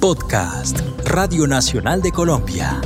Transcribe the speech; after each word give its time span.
Podcast, 0.00 0.80
Radio 1.04 1.46
Nacional 1.46 2.00
de 2.00 2.10
Colombia. 2.10 2.80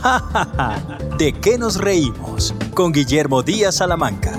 ¡Ja, 0.00 0.18
ja, 0.18 0.48
ja! 0.56 0.98
¿De 1.18 1.34
qué 1.34 1.58
nos 1.58 1.76
reímos? 1.76 2.54
Con 2.72 2.90
Guillermo 2.90 3.42
Díaz 3.42 3.76
Salamanca. 3.76 4.32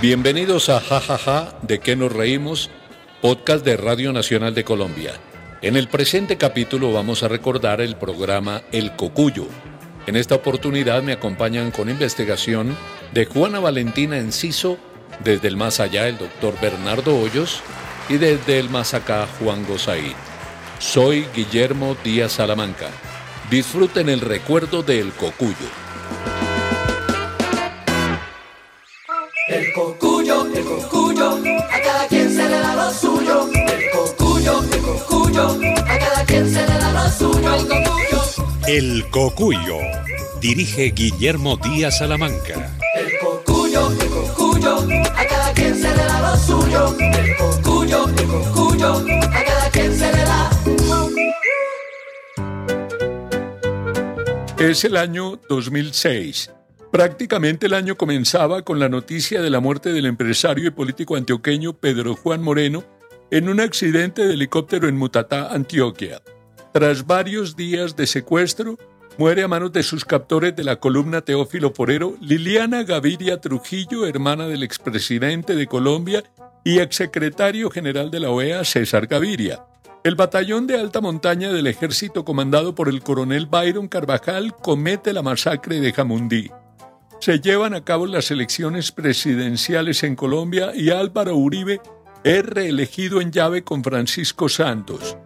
Bienvenidos 0.00 0.68
a 0.68 0.78
Jajaja, 0.78 1.58
¿de 1.62 1.80
qué 1.80 1.96
nos 1.96 2.12
reímos? 2.12 2.70
Podcast 3.20 3.64
de 3.64 3.76
Radio 3.76 4.12
Nacional 4.12 4.54
de 4.54 4.62
Colombia. 4.62 5.14
En 5.60 5.74
el 5.74 5.88
presente 5.88 6.36
capítulo 6.36 6.92
vamos 6.92 7.24
a 7.24 7.28
recordar 7.28 7.80
el 7.80 7.96
programa 7.96 8.62
El 8.70 8.94
Cocuyo. 8.94 9.48
En 10.06 10.16
esta 10.16 10.34
oportunidad 10.34 11.02
me 11.02 11.12
acompañan 11.12 11.70
con 11.70 11.88
investigación 11.88 12.76
de 13.14 13.24
Juana 13.24 13.58
Valentina 13.58 14.18
Enciso, 14.18 14.76
desde 15.24 15.48
el 15.48 15.56
más 15.56 15.80
allá 15.80 16.08
el 16.08 16.18
doctor 16.18 16.54
Bernardo 16.60 17.18
Hoyos 17.18 17.62
y 18.10 18.18
desde 18.18 18.58
el 18.58 18.68
más 18.68 18.92
acá 18.92 19.26
Juan 19.38 19.64
Gozaín. 19.66 20.14
Soy 20.78 21.26
Guillermo 21.34 21.96
Díaz 22.04 22.32
Salamanca. 22.32 22.90
Disfruten 23.50 24.10
el 24.10 24.20
recuerdo 24.20 24.82
del 24.82 25.12
Cocuyo. 25.12 25.54
El 29.48 29.72
cocuyo, 29.72 30.03
El 38.76 39.08
Cocuyo. 39.08 39.76
Dirige 40.40 40.90
Guillermo 40.90 41.56
Díaz 41.58 41.98
Salamanca. 41.98 42.76
el 42.96 43.18
cocuyo, 43.20 43.92
el 43.92 44.08
cocuyo, 44.08 44.78
a 45.14 45.26
cada 45.28 45.52
quien 45.52 45.76
se 45.76 45.90
le 45.90 46.04
da 46.04 46.20
lo 46.20 46.36
suyo. 46.36 46.96
El 46.98 47.36
cocuyo, 47.36 48.08
el 48.08 48.26
cocuyo, 48.26 48.94
a 48.96 49.44
cada 49.44 49.70
quien 49.70 49.96
se 49.96 50.12
le 50.12 50.24
da. 50.24 50.50
Es 54.58 54.82
el 54.82 54.96
año 54.96 55.38
2006. 55.48 56.50
Prácticamente 56.90 57.66
el 57.66 57.74
año 57.74 57.96
comenzaba 57.96 58.62
con 58.62 58.80
la 58.80 58.88
noticia 58.88 59.40
de 59.40 59.50
la 59.50 59.60
muerte 59.60 59.92
del 59.92 60.06
empresario 60.06 60.66
y 60.66 60.70
político 60.72 61.14
antioqueño 61.14 61.74
Pedro 61.74 62.16
Juan 62.16 62.42
Moreno 62.42 62.82
en 63.30 63.48
un 63.48 63.60
accidente 63.60 64.26
de 64.26 64.34
helicóptero 64.34 64.88
en 64.88 64.96
Mutatá, 64.96 65.54
Antioquia. 65.54 66.20
Tras 66.74 67.06
varios 67.06 67.54
días 67.54 67.94
de 67.94 68.04
secuestro, 68.04 68.76
muere 69.16 69.44
a 69.44 69.48
manos 69.48 69.72
de 69.72 69.84
sus 69.84 70.04
captores 70.04 70.56
de 70.56 70.64
la 70.64 70.80
columna 70.80 71.20
Teófilo 71.20 71.72
Forero 71.72 72.16
Liliana 72.20 72.82
Gaviria 72.82 73.40
Trujillo, 73.40 74.06
hermana 74.06 74.48
del 74.48 74.64
expresidente 74.64 75.54
de 75.54 75.68
Colombia 75.68 76.24
y 76.64 76.80
exsecretario 76.80 77.70
general 77.70 78.10
de 78.10 78.18
la 78.18 78.30
OEA 78.30 78.64
César 78.64 79.06
Gaviria. 79.06 79.64
El 80.02 80.16
batallón 80.16 80.66
de 80.66 80.74
alta 80.80 81.00
montaña 81.00 81.52
del 81.52 81.68
ejército 81.68 82.24
comandado 82.24 82.74
por 82.74 82.88
el 82.88 83.04
coronel 83.04 83.46
Byron 83.46 83.86
Carvajal 83.86 84.56
comete 84.56 85.12
la 85.12 85.22
masacre 85.22 85.78
de 85.78 85.92
Jamundí. 85.92 86.50
Se 87.20 87.38
llevan 87.38 87.74
a 87.74 87.84
cabo 87.84 88.06
las 88.06 88.32
elecciones 88.32 88.90
presidenciales 88.90 90.02
en 90.02 90.16
Colombia 90.16 90.72
y 90.74 90.90
Álvaro 90.90 91.36
Uribe 91.36 91.80
es 92.24 92.44
reelegido 92.44 93.20
en 93.20 93.30
llave 93.30 93.62
con 93.62 93.84
Francisco 93.84 94.48
Santos. 94.48 95.16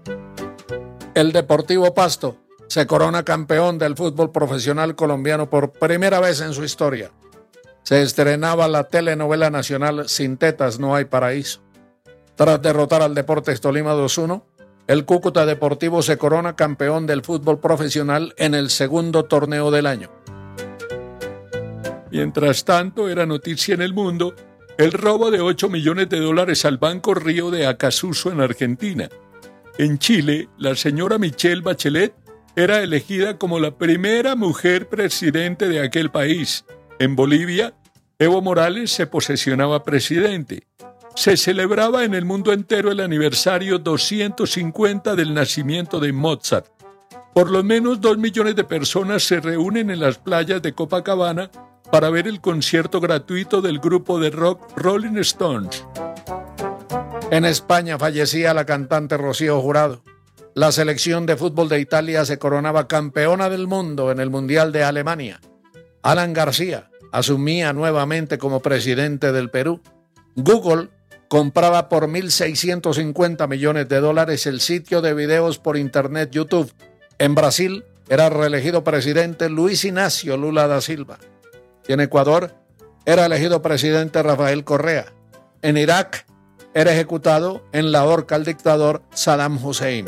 El 1.19 1.33
Deportivo 1.33 1.94
Pasto 1.94 2.36
se 2.69 2.86
corona 2.86 3.24
campeón 3.24 3.77
del 3.77 3.97
fútbol 3.97 4.30
profesional 4.30 4.94
colombiano 4.94 5.50
por 5.50 5.72
primera 5.72 6.20
vez 6.20 6.41
en 6.41 6.52
su 6.52 6.62
historia. 6.62 7.10
Se 7.83 8.02
estrenaba 8.02 8.69
la 8.69 8.84
telenovela 8.84 9.50
nacional 9.50 10.08
Sin 10.08 10.36
tetas 10.36 10.78
no 10.78 10.94
hay 10.94 11.06
paraíso. 11.06 11.60
Tras 12.37 12.62
derrotar 12.62 13.03
al 13.03 13.16
Deportes 13.16 13.60
Tolima 13.60 13.94
2-1, 13.94 14.44
el 14.87 15.04
Cúcuta 15.04 15.44
Deportivo 15.44 16.03
se 16.03 16.19
corona 16.19 16.54
campeón 16.54 17.09
del 17.09 17.25
fútbol 17.25 17.59
profesional 17.59 18.32
en 18.37 18.54
el 18.54 18.70
segundo 18.70 19.25
torneo 19.25 19.72
del 19.72 19.87
año. 19.87 20.10
Mientras 22.12 22.64
tanto, 22.64 23.09
era 23.09 23.26
noticia 23.26 23.75
en 23.75 23.82
el 23.82 23.93
mundo 23.93 24.37
el 24.76 24.93
robo 24.93 25.32
de 25.32 25.41
8 25.41 25.69
millones 25.69 26.10
de 26.10 26.20
dólares 26.20 26.64
al 26.64 26.78
Banco 26.78 27.12
Río 27.12 27.50
de 27.50 27.66
Acasuso 27.66 28.31
en 28.31 28.41
Argentina. 28.41 29.09
En 29.78 30.00
Chile, 30.00 30.49
la 30.59 30.75
señora 30.75 31.19
Michelle 31.19 31.62
Bachelet 31.62 32.12
era 32.56 32.83
elegida 32.83 33.39
como 33.39 33.61
la 33.61 33.78
primera 33.78 34.34
mujer 34.34 34.89
presidente 34.89 35.69
de 35.69 35.81
aquel 35.81 36.11
país. 36.11 36.65
En 36.99 37.15
Bolivia, 37.15 37.75
Evo 38.19 38.43
Morales 38.43 38.91
se 38.91 39.06
posesionaba 39.06 39.84
presidente. 39.84 40.67
Se 41.15 41.37
celebraba 41.37 42.05
en 42.05 42.15
el 42.15 42.25
mundo 42.25 42.53
entero 42.53 42.91
el 42.91 42.99
aniversario 42.99 43.78
250 43.78 45.15
del 45.15 45.33
nacimiento 45.33 46.00
de 46.00 46.12
Mozart. 46.12 46.67
Por 47.33 47.49
lo 47.49 47.62
menos 47.62 48.00
dos 48.00 48.19
millones 48.19 48.56
de 48.56 48.65
personas 48.65 49.22
se 49.22 49.38
reúnen 49.38 49.91
en 49.91 50.00
las 50.00 50.19
playas 50.19 50.61
de 50.61 50.72
Copacabana 50.72 51.53
para 51.93 52.11
ver 52.11 52.27
el 52.27 52.41
concierto 52.41 53.00
gratuito 53.00 53.62
del 53.62 53.78
grupo 53.78 54.19
de 54.19 54.31
rock 54.31 54.77
Rolling 54.77 55.19
Stones. 55.19 55.84
En 57.31 57.44
España 57.44 57.99
fallecía 57.99 58.55
la 58.55 58.65
cantante 58.65 59.19
Rocío 59.19 59.61
Jurado. 59.61 60.03
La 60.55 60.72
selección 60.72 61.27
de 61.27 61.37
fútbol 61.37 61.69
de 61.69 61.78
Italia 61.78 62.25
se 62.25 62.39
coronaba 62.39 62.89
campeona 62.89 63.50
del 63.50 63.66
mundo 63.66 64.11
en 64.11 64.19
el 64.19 64.31
Mundial 64.31 64.72
de 64.72 64.83
Alemania. 64.83 65.38
Alan 66.03 66.33
García 66.33 66.91
asumía 67.12 67.75
nuevamente 67.75 68.38
como 68.38 68.61
presidente 68.61 69.31
del 69.31 69.50
Perú. 69.50 69.83
Google 70.37 70.88
compraba 71.28 71.91
por 71.91 72.09
1.650 72.09 73.47
millones 73.47 73.91
de 73.91 74.00
dólares 74.00 74.47
el 74.47 74.61
sitio 74.61 75.03
de 75.03 75.12
videos 75.12 75.59
por 75.59 75.77
internet 75.77 76.31
YouTube. 76.31 76.72
En 77.19 77.34
Brasil 77.34 77.84
era 78.09 78.31
reelegido 78.31 78.84
presidente 78.84 79.50
Luis 79.50 79.84
Ignacio 79.84 80.38
Lula 80.38 80.67
da 80.67 80.81
Silva. 80.81 81.19
Y 81.87 81.93
en 81.93 82.00
Ecuador 82.00 82.55
era 83.05 83.27
elegido 83.27 83.61
presidente 83.61 84.22
Rafael 84.22 84.65
Correa. 84.65 85.12
En 85.61 85.77
Irak 85.77 86.25
era 86.78 86.93
ejecutado 86.93 87.65
en 87.72 87.91
la 87.91 88.05
horca 88.05 88.37
el 88.37 88.44
dictador 88.44 89.03
Saddam 89.11 89.59
Hussein. 89.65 90.06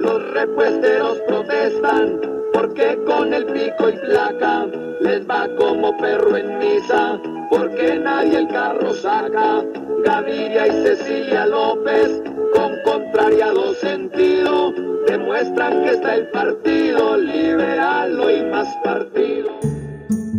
Los 0.00 0.30
repuesteros 0.34 1.18
protestan 1.26 2.20
porque 2.52 2.96
con 3.04 3.34
el 3.34 3.44
pico 3.46 3.88
y 3.88 3.96
placa 4.06 4.66
les 5.00 5.28
va 5.28 5.48
como 5.58 5.96
perro 5.98 6.36
en 6.36 6.58
misa 6.60 7.20
porque 7.50 7.98
nadie 7.98 8.38
el 8.38 8.46
carro 8.46 8.94
saca. 8.94 9.64
Gaviria 10.04 10.68
y 10.68 10.84
Cecilia 10.84 11.46
López 11.46 12.22
con 12.54 12.74
contrariado 12.84 13.74
sentido 13.74 14.72
demuestran 15.08 15.82
que 15.82 15.90
está 15.90 16.14
el 16.14 16.28
partido 16.30 17.16
liberal 17.16 18.20
hoy 18.20 18.44
más 18.44 18.68
partido. 18.84 19.50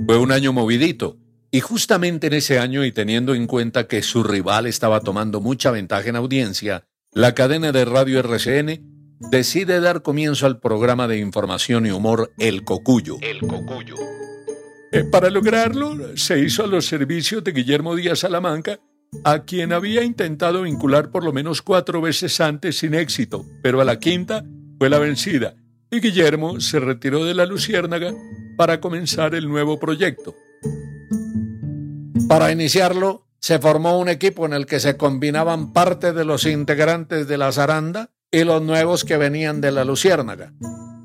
Fue 0.06 0.18
un 0.18 0.32
año 0.32 0.54
movidito. 0.54 1.18
Y 1.52 1.62
justamente 1.62 2.28
en 2.28 2.34
ese 2.34 2.60
año, 2.60 2.86
y 2.86 2.92
teniendo 2.92 3.34
en 3.34 3.48
cuenta 3.48 3.88
que 3.88 4.04
su 4.04 4.24
rival 4.24 4.68
estaba 4.68 5.00
tomando 5.00 5.42
mucha 5.42 5.72
ventaja 5.72 6.10
en 6.10 6.16
audiencia, 6.16 6.86
la 7.12 7.34
cadena 7.34 7.72
de 7.72 7.86
radio 7.86 8.20
RCN 8.20 9.18
decide 9.32 9.80
dar 9.80 10.04
comienzo 10.04 10.46
al 10.46 10.60
programa 10.60 11.08
de 11.08 11.18
información 11.18 11.88
y 11.88 11.92
humor 11.92 12.32
El 12.38 12.64
Cocuyo. 12.64 13.18
El 13.22 13.40
Cocuyo. 13.40 13.96
Eh, 14.92 15.04
para 15.04 15.30
lograrlo, 15.30 16.16
se 16.18 16.40
hizo 16.40 16.64
a 16.64 16.68
los 16.68 16.86
servicios 16.86 17.44
de 17.44 17.52
Guillermo 17.52 17.96
Díaz 17.96 18.20
Salamanca, 18.20 18.80
a 19.24 19.44
quien 19.44 19.74
había 19.74 20.04
intentado 20.04 20.64
vincular 20.64 21.10
por 21.12 21.24
lo 21.24 21.34
menos 21.34 21.62
cuatro 21.64 22.00
veces 22.00 22.40
antes 22.42 22.78
sin 22.78 22.94
éxito, 22.94 23.46
pero 23.64 23.82
a 23.82 23.86
la 23.86 24.00
quinta 24.00 24.46
fue 24.78 24.90
la 24.90 25.00
vencida, 25.00 25.56
y 25.92 26.00
Guillermo 26.00 26.60
se 26.60 26.80
retiró 26.80 27.26
de 27.26 27.34
la 27.34 27.46
Luciérnaga 27.46 28.14
para 28.56 28.80
comenzar 28.80 29.34
el 29.34 29.48
nuevo 29.48 29.80
proyecto. 29.80 30.36
Para 32.30 32.52
iniciarlo, 32.52 33.26
se 33.40 33.58
formó 33.58 33.98
un 33.98 34.08
equipo 34.08 34.46
en 34.46 34.54
el 34.54 34.68
que 34.68 34.80
se 34.80 34.98
combinaban 34.98 35.74
parte 35.74 36.14
de 36.14 36.26
los 36.26 36.46
integrantes 36.46 37.28
de 37.28 37.40
la 37.40 37.52
Zaranda 37.52 38.12
y 38.30 38.44
los 38.44 38.62
nuevos 38.62 39.04
que 39.04 39.18
venían 39.18 39.62
de 39.62 39.72
la 39.72 39.84
Luciérnaga. 39.84 40.54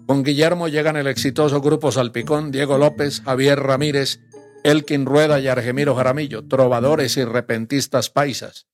Con 0.07 0.23
Guillermo 0.23 0.69
llegan 0.69 0.97
el 0.97 1.07
exitoso 1.07 1.63
grupo 1.63 1.91
Salpicón, 1.91 2.51
Diego 2.51 2.77
López, 2.77 3.23
Javier 3.23 3.59
Ramírez, 3.59 4.21
Elkin 4.65 5.07
Rueda 5.07 5.41
y 5.41 5.49
Argemiro 5.49 5.95
Jaramillo, 5.95 6.47
trovadores 6.47 7.17
y 7.17 7.25
repentistas 7.25 8.11
paisas. 8.11 8.67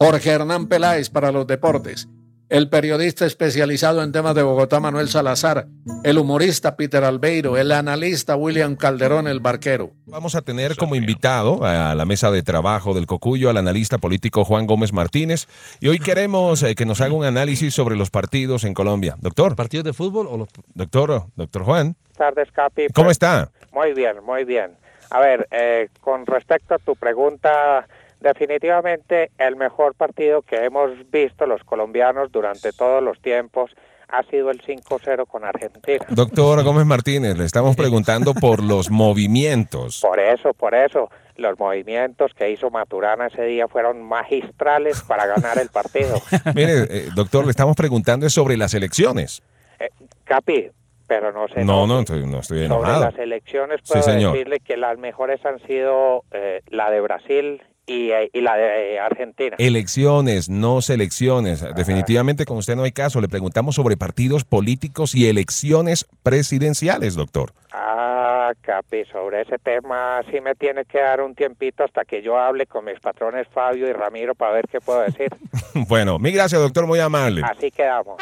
Jorge 0.00 0.30
Hernán 0.30 0.68
Peláez 0.68 1.10
para 1.10 1.32
los 1.32 1.46
deportes, 1.46 2.08
el 2.48 2.68
periodista 2.68 3.26
especializado 3.26 4.02
en 4.02 4.12
temas 4.12 4.34
de 4.34 4.42
Bogotá 4.42 4.80
Manuel 4.80 5.08
Salazar, 5.08 5.66
el 6.04 6.18
humorista 6.18 6.76
Peter 6.76 7.04
Albeiro, 7.04 7.56
el 7.56 7.72
analista 7.72 8.36
William 8.36 8.76
Calderón 8.76 9.26
el 9.26 9.40
Barquero. 9.40 9.92
Vamos 10.06 10.34
a 10.34 10.42
tener 10.42 10.76
como 10.76 10.94
invitado 10.94 11.64
a 11.64 11.94
la 11.94 12.04
mesa 12.04 12.30
de 12.30 12.42
trabajo 12.42 12.94
del 12.94 13.06
Cocuyo 13.06 13.50
al 13.50 13.56
analista 13.56 13.98
político 13.98 14.44
Juan 14.44 14.66
Gómez 14.66 14.92
Martínez 14.92 15.46
y 15.80 15.88
hoy 15.88 15.98
queremos 15.98 16.62
eh, 16.62 16.74
que 16.74 16.86
nos 16.86 17.00
haga 17.00 17.14
un 17.14 17.24
análisis 17.24 17.74
sobre 17.74 17.96
los 17.96 18.10
partidos 18.10 18.64
en 18.64 18.74
Colombia. 18.74 19.16
Doctor. 19.20 19.56
¿Partidos 19.56 19.84
de 19.84 19.92
fútbol 19.92 20.26
o 20.28 20.36
los... 20.36 20.48
Doctor, 20.74 21.24
doctor 21.36 21.62
Juan. 21.64 21.96
Buenas 22.16 22.34
tardes, 22.34 22.52
Capi. 22.52 22.86
¿Cómo 22.94 23.10
está? 23.10 23.50
Muy 23.72 23.92
bien, 23.94 24.22
muy 24.24 24.44
bien. 24.44 24.72
A 25.10 25.20
ver, 25.20 25.48
eh, 25.50 25.88
con 26.00 26.26
respecto 26.26 26.74
a 26.74 26.78
tu 26.78 26.96
pregunta 26.96 27.86
Definitivamente 28.24 29.30
el 29.36 29.54
mejor 29.56 29.94
partido 29.94 30.40
que 30.40 30.64
hemos 30.64 30.90
visto 31.10 31.44
los 31.44 31.62
colombianos 31.62 32.32
durante 32.32 32.72
todos 32.72 33.02
los 33.02 33.20
tiempos 33.20 33.70
ha 34.08 34.22
sido 34.22 34.50
el 34.50 34.62
5-0 34.62 35.26
con 35.26 35.44
Argentina. 35.44 36.06
Doctor 36.08 36.64
Gómez 36.64 36.86
Martínez, 36.86 37.36
le 37.36 37.44
estamos 37.44 37.76
preguntando 37.76 38.32
por 38.32 38.62
los 38.64 38.90
movimientos. 38.90 40.00
Por 40.00 40.18
eso, 40.18 40.54
por 40.54 40.74
eso. 40.74 41.10
Los 41.36 41.58
movimientos 41.58 42.32
que 42.32 42.50
hizo 42.50 42.70
Maturana 42.70 43.26
ese 43.26 43.42
día 43.42 43.68
fueron 43.68 44.02
magistrales 44.02 45.02
para 45.02 45.26
ganar 45.26 45.58
el 45.58 45.68
partido. 45.68 46.16
Mire, 46.54 46.84
eh, 46.88 47.08
doctor, 47.14 47.44
le 47.44 47.50
estamos 47.50 47.76
preguntando 47.76 48.30
sobre 48.30 48.56
las 48.56 48.72
elecciones. 48.72 49.42
Eh, 49.78 49.90
Capi, 50.24 50.70
pero 51.20 51.32
no 51.32 51.48
sé. 51.48 51.64
No, 51.64 51.86
no, 51.86 52.00
estoy, 52.00 52.26
no 52.26 52.40
estoy 52.40 52.64
enojado. 52.64 52.94
Sobre 52.94 53.10
las 53.10 53.18
elecciones 53.18 53.80
puedo 53.86 54.04
decirle 54.04 54.60
que 54.60 54.76
las 54.76 54.98
mejores 54.98 55.44
han 55.44 55.60
sido 55.66 56.24
eh, 56.32 56.62
la 56.68 56.90
de 56.90 57.00
Brasil 57.00 57.62
eh, 57.86 58.30
y, 58.32 58.40
la 58.40 58.56
de 58.56 58.98
Argentina. 58.98 59.56
Elecciones, 59.58 60.48
no 60.48 60.80
selecciones. 60.80 61.64
Definitivamente 61.74 62.46
con 62.46 62.56
usted 62.56 62.74
no 62.76 62.82
hay 62.82 62.92
caso. 62.92 63.20
Le 63.20 63.28
preguntamos 63.28 63.76
sobre 63.76 63.96
partidos 63.96 64.44
políticos 64.44 65.14
y 65.14 65.28
elecciones 65.28 66.06
presidenciales, 66.22 67.14
doctor. 67.14 67.52
Ah, 67.72 68.52
Capi, 68.60 69.04
sobre 69.12 69.42
ese 69.42 69.58
tema 69.58 70.20
sí 70.30 70.40
me 70.40 70.54
tiene 70.54 70.84
que 70.84 70.98
dar 70.98 71.20
un 71.20 71.34
tiempito 71.34 71.84
hasta 71.84 72.04
que 72.04 72.22
yo 72.22 72.38
hable 72.38 72.66
con 72.66 72.84
mis 72.84 72.98
patrones 73.00 73.46
Fabio 73.48 73.88
y 73.88 73.92
Ramiro 73.92 74.34
para 74.34 74.52
ver 74.52 74.66
qué 74.70 74.80
puedo 74.80 75.00
decir. 75.00 75.28
bueno, 75.88 76.18
mi 76.18 76.32
gracias, 76.32 76.60
doctor, 76.60 76.86
muy 76.86 77.00
amable. 77.00 77.42
Así 77.44 77.70
quedamos. 77.70 78.16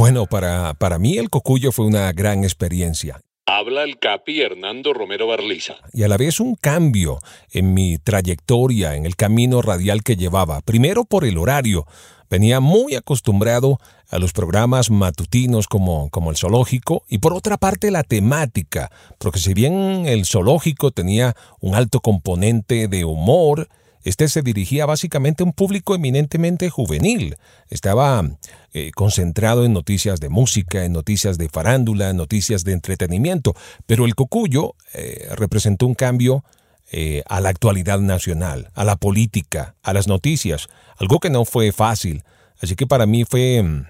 Bueno, 0.00 0.24
para, 0.24 0.72
para 0.72 0.98
mí 0.98 1.18
el 1.18 1.28
cocuyo 1.28 1.72
fue 1.72 1.84
una 1.84 2.10
gran 2.12 2.42
experiencia. 2.42 3.20
Habla 3.44 3.82
el 3.82 3.98
Capi 3.98 4.40
Hernando 4.40 4.94
Romero 4.94 5.26
Barliza. 5.26 5.74
Y 5.92 6.04
a 6.04 6.08
la 6.08 6.16
vez 6.16 6.40
un 6.40 6.54
cambio 6.54 7.18
en 7.52 7.74
mi 7.74 7.98
trayectoria, 7.98 8.96
en 8.96 9.04
el 9.04 9.14
camino 9.14 9.60
radial 9.60 10.02
que 10.02 10.16
llevaba. 10.16 10.62
Primero 10.62 11.04
por 11.04 11.26
el 11.26 11.36
horario. 11.36 11.86
Venía 12.30 12.60
muy 12.60 12.94
acostumbrado 12.94 13.78
a 14.08 14.18
los 14.18 14.32
programas 14.32 14.90
matutinos 14.90 15.68
como, 15.68 16.08
como 16.08 16.30
el 16.30 16.38
zoológico 16.38 17.04
y 17.06 17.18
por 17.18 17.34
otra 17.34 17.58
parte 17.58 17.90
la 17.90 18.02
temática, 18.02 18.90
porque 19.18 19.38
si 19.38 19.52
bien 19.52 20.06
el 20.06 20.24
zoológico 20.24 20.92
tenía 20.92 21.34
un 21.60 21.74
alto 21.74 22.00
componente 22.00 22.88
de 22.88 23.04
humor, 23.04 23.68
este 24.02 24.28
se 24.28 24.42
dirigía 24.42 24.86
básicamente 24.86 25.42
a 25.42 25.46
un 25.46 25.52
público 25.52 25.94
eminentemente 25.94 26.70
juvenil. 26.70 27.36
Estaba 27.68 28.24
eh, 28.72 28.90
concentrado 28.94 29.64
en 29.64 29.72
noticias 29.72 30.20
de 30.20 30.28
música, 30.28 30.84
en 30.84 30.92
noticias 30.92 31.36
de 31.38 31.48
farándula, 31.48 32.10
en 32.10 32.16
noticias 32.16 32.64
de 32.64 32.72
entretenimiento. 32.72 33.54
Pero 33.86 34.06
el 34.06 34.14
Cocuyo 34.14 34.74
eh, 34.94 35.28
representó 35.36 35.86
un 35.86 35.94
cambio 35.94 36.44
eh, 36.92 37.22
a 37.26 37.40
la 37.40 37.50
actualidad 37.50 38.00
nacional, 38.00 38.70
a 38.74 38.84
la 38.84 38.96
política, 38.96 39.76
a 39.82 39.92
las 39.92 40.08
noticias, 40.08 40.68
algo 40.98 41.20
que 41.20 41.30
no 41.30 41.44
fue 41.44 41.70
fácil. 41.70 42.24
Así 42.60 42.74
que 42.74 42.86
para 42.86 43.06
mí 43.06 43.24
fue 43.24 43.62
mm, 43.62 43.86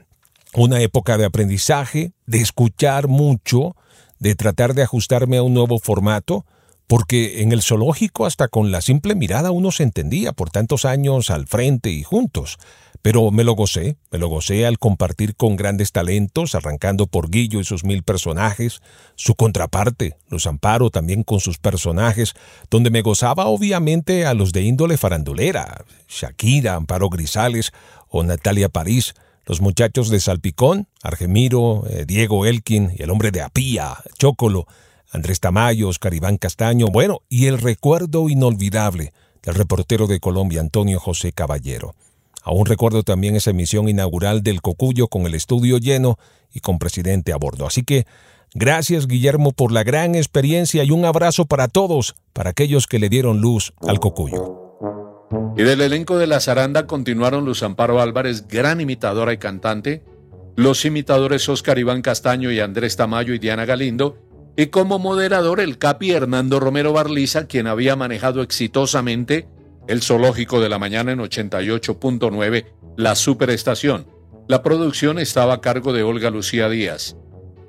una 0.55 0.81
época 0.81 1.17
de 1.17 1.25
aprendizaje, 1.25 2.13
de 2.27 2.39
escuchar 2.41 3.09
mucho, 3.09 3.77
de 4.19 4.35
tratar 4.35 4.75
de 4.75 4.83
ajustarme 4.83 5.39
a 5.39 5.43
un 5.43 5.55
nuevo 5.55 5.79
formato, 5.79 6.45
porque 6.91 7.43
en 7.43 7.53
el 7.53 7.63
zoológico 7.63 8.27
hasta 8.27 8.49
con 8.49 8.73
la 8.73 8.81
simple 8.81 9.15
mirada 9.15 9.53
uno 9.53 9.71
se 9.71 9.85
entendía 9.85 10.33
por 10.33 10.51
tantos 10.51 10.85
años 10.85 11.31
al 11.31 11.47
frente 11.47 11.91
y 11.91 12.03
juntos. 12.03 12.59
Pero 13.01 13.31
me 13.31 13.45
lo 13.45 13.53
gocé, 13.53 13.97
me 14.11 14.19
lo 14.19 14.27
gocé 14.27 14.67
al 14.67 14.81
compartir 14.81 15.37
con 15.37 15.55
grandes 15.55 15.93
talentos, 15.93 16.57
arrancando 16.57 17.07
por 17.07 17.31
Guillo 17.31 17.61
y 17.61 17.65
sus 17.65 17.85
mil 17.85 18.03
personajes, 18.03 18.83
su 19.15 19.37
contraparte, 19.37 20.17
Los 20.31 20.49
Amparo 20.49 20.91
también 20.91 21.23
con 21.23 21.39
sus 21.39 21.59
personajes, 21.59 22.35
donde 22.73 22.91
me 22.91 23.03
gozaba 23.03 23.47
obviamente 23.47 24.27
a 24.27 24.35
los 24.35 24.53
de 24.53 24.63
índole 24.63 24.97
farandulera, 24.97 25.85
Shakira, 26.09 26.75
Amparo 26.75 27.09
Grisales 27.09 27.71
o 28.09 28.25
Natalia 28.25 28.69
París, 28.69 29.15
los 29.47 29.61
muchachos 29.61 30.09
de 30.11 30.19
Salpicón, 30.19 30.89
Argemiro, 31.05 31.85
eh, 31.89 32.05
Diego 32.05 32.47
Elkin 32.47 32.91
y 32.99 33.05
el 33.05 33.11
hombre 33.11 33.31
de 33.31 33.43
Apía, 33.43 33.97
Chocolo, 34.19 34.67
Andrés 35.13 35.41
Tamayo, 35.41 35.89
Oscar 35.89 36.15
Iván 36.15 36.39
Castaño, 36.39 36.87
bueno, 36.87 37.23
y 37.29 37.47
el 37.47 37.59
recuerdo 37.59 38.29
inolvidable 38.29 39.13
del 39.43 39.55
reportero 39.55 40.07
de 40.07 40.21
Colombia, 40.21 40.61
Antonio 40.61 41.01
José 41.01 41.33
Caballero. 41.33 41.95
Aún 42.43 42.67
recuerdo 42.67 43.03
también 43.03 43.37
esa 43.37 43.51
emisión 43.51 43.89
inaugural 43.89 44.43
del 44.43 44.63
Cocuyo 44.63 45.09
con 45.09 45.27
el 45.27 45.35
estudio 45.35 45.79
lleno 45.79 46.19
y 46.53 46.61
con 46.61 46.79
presidente 46.79 47.33
a 47.33 47.37
bordo. 47.37 47.67
Así 47.67 47.83
que 47.83 48.07
gracias 48.55 49.07
Guillermo 49.07 49.53
por 49.53 49.73
la 49.73 49.83
gran 49.83 50.15
experiencia 50.15 50.85
y 50.85 50.91
un 50.91 51.05
abrazo 51.05 51.45
para 51.45 51.69
todos, 51.69 52.15
para 52.33 52.51
aquellos 52.51 52.87
que 52.87 52.99
le 52.99 53.09
dieron 53.09 53.41
luz 53.41 53.73
al 53.87 54.01
Cocuyo. 54.01 54.61
Y 55.57 55.63
del 55.63 55.81
elenco 55.81 56.19
de 56.19 56.27
La 56.27 56.41
Zaranda 56.41 56.87
continuaron 56.87 57.45
Luz 57.45 57.63
Amparo 57.63 58.01
Álvarez, 58.01 58.49
gran 58.49 58.81
imitadora 58.81 59.33
y 59.33 59.39
cantante, 59.39 60.03
los 60.57 60.85
imitadores 60.85 61.49
Oscar 61.49 61.79
Iván 61.79 62.03
Castaño 62.03 62.51
y 62.51 62.61
Andrés 62.61 62.97
Tamayo 62.97 63.35
y 63.35 63.39
Diana 63.39 63.65
Galindo, 63.65 64.19
y 64.61 64.67
como 64.67 64.99
moderador 64.99 65.59
el 65.59 65.79
capi 65.79 66.11
Hernando 66.11 66.61
Romero 66.61 66.93
Barliza, 66.93 67.47
quien 67.47 67.67
había 67.67 67.97
manejado 67.97 68.43
exitosamente 68.43 69.49
el 69.89 70.03
zoológico 70.03 70.61
de 70.61 70.69
la 70.69 70.79
mañana 70.79 71.13
en 71.13 71.21
88.9, 71.21 72.67
la 72.99 73.15
superestación. 73.15 74.07
La 74.49 74.63
producción 74.63 75.19
estaba 75.19 75.55
a 75.55 75.61
cargo 75.63 75.95
de 75.95 76.03
Olga 76.03 76.29
Lucía 76.29 76.69
Díaz. 76.69 77.17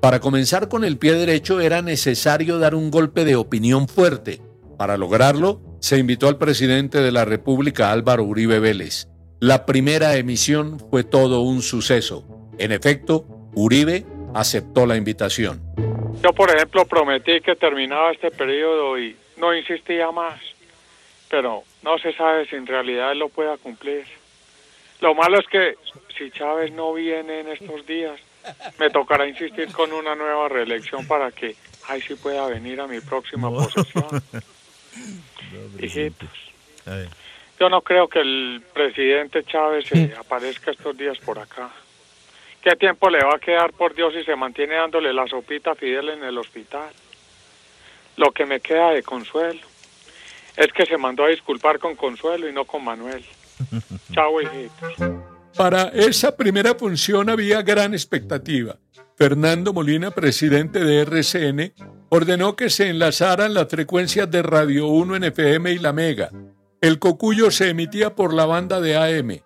Para 0.02 0.20
comenzar 0.20 0.68
con 0.68 0.84
el 0.84 0.98
pie 0.98 1.14
derecho 1.14 1.60
era 1.60 1.80
necesario 1.80 2.58
dar 2.58 2.74
un 2.74 2.90
golpe 2.90 3.24
de 3.24 3.36
opinión 3.36 3.88
fuerte. 3.88 4.42
Para 4.76 4.98
lograrlo, 4.98 5.62
se 5.80 5.96
invitó 5.96 6.28
al 6.28 6.36
presidente 6.36 7.00
de 7.00 7.10
la 7.10 7.24
República 7.24 7.90
Álvaro 7.90 8.24
Uribe 8.24 8.60
Vélez. 8.60 9.08
La 9.40 9.64
primera 9.64 10.14
emisión 10.16 10.78
fue 10.90 11.04
todo 11.04 11.40
un 11.40 11.62
suceso. 11.62 12.26
En 12.58 12.70
efecto, 12.70 13.26
Uribe 13.54 14.04
aceptó 14.34 14.86
la 14.86 14.96
invitación. 14.96 15.60
Yo, 16.22 16.32
por 16.32 16.50
ejemplo, 16.50 16.84
prometí 16.84 17.40
que 17.40 17.56
terminaba 17.56 18.12
este 18.12 18.30
periodo 18.30 18.98
y 18.98 19.16
no 19.36 19.54
insistía 19.54 20.10
más, 20.10 20.40
pero 21.28 21.64
no 21.82 21.98
se 21.98 22.12
sabe 22.12 22.46
si 22.46 22.56
en 22.56 22.66
realidad 22.66 23.14
lo 23.14 23.28
pueda 23.28 23.56
cumplir. 23.56 24.04
Lo 25.00 25.14
malo 25.14 25.40
es 25.40 25.46
que 25.48 25.74
si 26.16 26.30
Chávez 26.30 26.72
no 26.72 26.94
viene 26.94 27.40
en 27.40 27.48
estos 27.48 27.84
días, 27.86 28.20
me 28.78 28.90
tocará 28.90 29.26
insistir 29.26 29.72
con 29.72 29.92
una 29.92 30.14
nueva 30.14 30.48
reelección 30.48 31.06
para 31.06 31.32
que 31.32 31.56
ahí 31.88 32.00
sí 32.00 32.14
pueda 32.14 32.46
venir 32.46 32.80
a 32.80 32.86
mi 32.86 33.00
próxima 33.00 33.50
posesión. 33.50 34.22
Hijitos, 35.80 36.28
yo 37.58 37.68
no 37.68 37.82
creo 37.82 38.08
que 38.08 38.20
el 38.20 38.62
presidente 38.72 39.44
Chávez 39.44 39.86
se 39.88 40.14
aparezca 40.18 40.70
estos 40.70 40.96
días 40.96 41.18
por 41.18 41.38
acá. 41.38 41.70
¿Qué 42.62 42.76
tiempo 42.76 43.10
le 43.10 43.18
va 43.24 43.34
a 43.34 43.38
quedar 43.40 43.72
por 43.72 43.92
Dios 43.94 44.14
si 44.14 44.22
se 44.22 44.36
mantiene 44.36 44.76
dándole 44.76 45.12
la 45.12 45.26
sopita 45.26 45.72
a 45.72 45.74
Fidel 45.74 46.10
en 46.10 46.22
el 46.22 46.38
hospital? 46.38 46.90
Lo 48.16 48.30
que 48.30 48.46
me 48.46 48.60
queda 48.60 48.90
de 48.90 49.02
consuelo 49.02 49.60
es 50.56 50.72
que 50.72 50.86
se 50.86 50.96
mandó 50.96 51.24
a 51.24 51.28
disculpar 51.28 51.80
con 51.80 51.96
Consuelo 51.96 52.48
y 52.48 52.52
no 52.52 52.64
con 52.64 52.84
Manuel. 52.84 53.24
Chao, 54.12 54.40
hijitos. 54.40 54.94
Para 55.56 55.88
esa 55.88 56.36
primera 56.36 56.74
función 56.74 57.30
había 57.30 57.62
gran 57.62 57.94
expectativa. 57.94 58.78
Fernando 59.16 59.72
Molina, 59.72 60.10
presidente 60.10 60.84
de 60.84 61.00
RCN, 61.02 61.74
ordenó 62.10 62.54
que 62.54 62.70
se 62.70 62.88
enlazaran 62.88 63.54
las 63.54 63.68
frecuencias 63.68 64.30
de 64.30 64.42
Radio 64.42 64.86
1 64.86 65.16
en 65.16 65.24
FM 65.24 65.72
y 65.72 65.78
la 65.78 65.92
Mega. 65.92 66.30
El 66.80 66.98
cocuyo 66.98 67.50
se 67.50 67.70
emitía 67.70 68.14
por 68.14 68.34
la 68.34 68.46
banda 68.46 68.80
de 68.80 68.96
AM, 68.96 69.40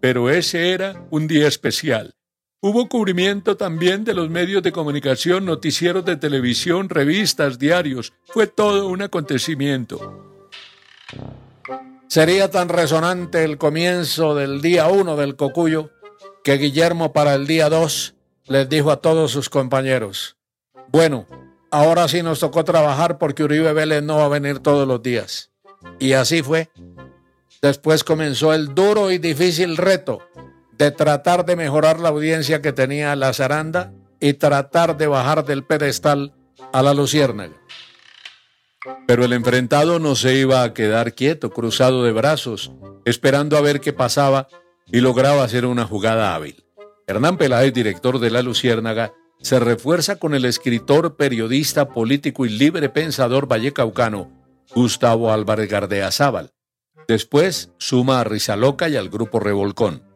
pero 0.00 0.30
ese 0.30 0.72
era 0.72 1.04
un 1.10 1.26
día 1.26 1.48
especial. 1.48 2.14
Hubo 2.62 2.90
cubrimiento 2.90 3.56
también 3.56 4.04
de 4.04 4.12
los 4.12 4.28
medios 4.28 4.62
de 4.62 4.70
comunicación, 4.70 5.46
noticieros 5.46 6.04
de 6.04 6.18
televisión, 6.18 6.90
revistas, 6.90 7.58
diarios. 7.58 8.12
Fue 8.26 8.46
todo 8.46 8.88
un 8.88 9.00
acontecimiento. 9.00 10.44
Sería 12.06 12.50
tan 12.50 12.68
resonante 12.68 13.44
el 13.44 13.56
comienzo 13.56 14.34
del 14.34 14.60
día 14.60 14.88
1 14.88 15.16
del 15.16 15.36
Cocuyo 15.36 15.88
que 16.44 16.58
Guillermo 16.58 17.14
para 17.14 17.34
el 17.34 17.46
día 17.46 17.70
2 17.70 18.14
les 18.48 18.68
dijo 18.68 18.90
a 18.90 19.00
todos 19.00 19.30
sus 19.30 19.48
compañeros, 19.48 20.36
bueno, 20.88 21.26
ahora 21.70 22.08
sí 22.08 22.22
nos 22.22 22.40
tocó 22.40 22.62
trabajar 22.64 23.16
porque 23.16 23.42
Uribe 23.42 23.72
Vélez 23.72 24.02
no 24.02 24.18
va 24.18 24.26
a 24.26 24.28
venir 24.28 24.58
todos 24.58 24.86
los 24.86 25.02
días. 25.02 25.50
Y 25.98 26.12
así 26.12 26.42
fue. 26.42 26.68
Después 27.62 28.04
comenzó 28.04 28.52
el 28.52 28.74
duro 28.74 29.10
y 29.10 29.16
difícil 29.16 29.78
reto 29.78 30.20
de 30.80 30.90
tratar 30.90 31.44
de 31.44 31.56
mejorar 31.56 32.00
la 32.00 32.08
audiencia 32.08 32.62
que 32.62 32.72
tenía 32.72 33.14
la 33.14 33.34
zaranda 33.34 33.92
y 34.18 34.32
tratar 34.32 34.96
de 34.96 35.08
bajar 35.08 35.44
del 35.44 35.62
pedestal 35.62 36.32
a 36.72 36.82
la 36.82 36.94
luciérnaga. 36.94 37.52
Pero 39.06 39.26
el 39.26 39.34
enfrentado 39.34 39.98
no 39.98 40.16
se 40.16 40.36
iba 40.36 40.62
a 40.62 40.72
quedar 40.72 41.12
quieto, 41.14 41.50
cruzado 41.50 42.02
de 42.02 42.12
brazos, 42.12 42.72
esperando 43.04 43.58
a 43.58 43.60
ver 43.60 43.82
qué 43.82 43.92
pasaba 43.92 44.48
y 44.86 45.02
lograba 45.02 45.44
hacer 45.44 45.66
una 45.66 45.84
jugada 45.84 46.34
hábil. 46.34 46.64
Hernán 47.06 47.36
Peláez, 47.36 47.74
director 47.74 48.18
de 48.18 48.30
La 48.30 48.40
Luciérnaga, 48.40 49.12
se 49.42 49.60
refuerza 49.60 50.18
con 50.18 50.34
el 50.34 50.46
escritor, 50.46 51.14
periodista, 51.16 51.90
político 51.90 52.46
y 52.46 52.48
libre 52.48 52.88
pensador 52.88 53.46
vallecaucano 53.46 54.32
Gustavo 54.74 55.30
Álvarez 55.30 55.68
Gardea 55.68 56.10
Zaval. 56.10 56.52
Después 57.06 57.70
suma 57.76 58.20
a 58.20 58.24
Rizaloca 58.24 58.88
y 58.88 58.96
al 58.96 59.10
grupo 59.10 59.40
Revolcón. 59.40 60.08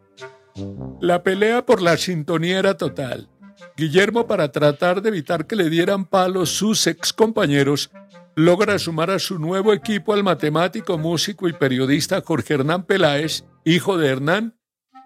La 1.00 1.23
pelea 1.23 1.66
por 1.66 1.82
la 1.82 1.96
sintonía 1.96 2.58
era 2.58 2.76
total. 2.76 3.28
Guillermo, 3.76 4.26
para 4.26 4.52
tratar 4.52 5.02
de 5.02 5.08
evitar 5.08 5.46
que 5.46 5.56
le 5.56 5.68
dieran 5.68 6.04
palos 6.04 6.50
sus 6.50 6.87
ex 6.87 7.12
compañeros, 7.12 7.90
logra 8.37 8.78
sumar 8.78 9.11
a 9.11 9.18
su 9.18 9.38
nuevo 9.38 9.73
equipo 9.73 10.12
al 10.12 10.23
matemático, 10.23 10.99
músico 10.99 11.49
y 11.49 11.52
periodista 11.52 12.20
Jorge 12.20 12.54
Hernán 12.54 12.84
Peláez, 12.84 13.44
hijo 13.64 13.96
de 13.96 14.08
Hernán, 14.08 14.56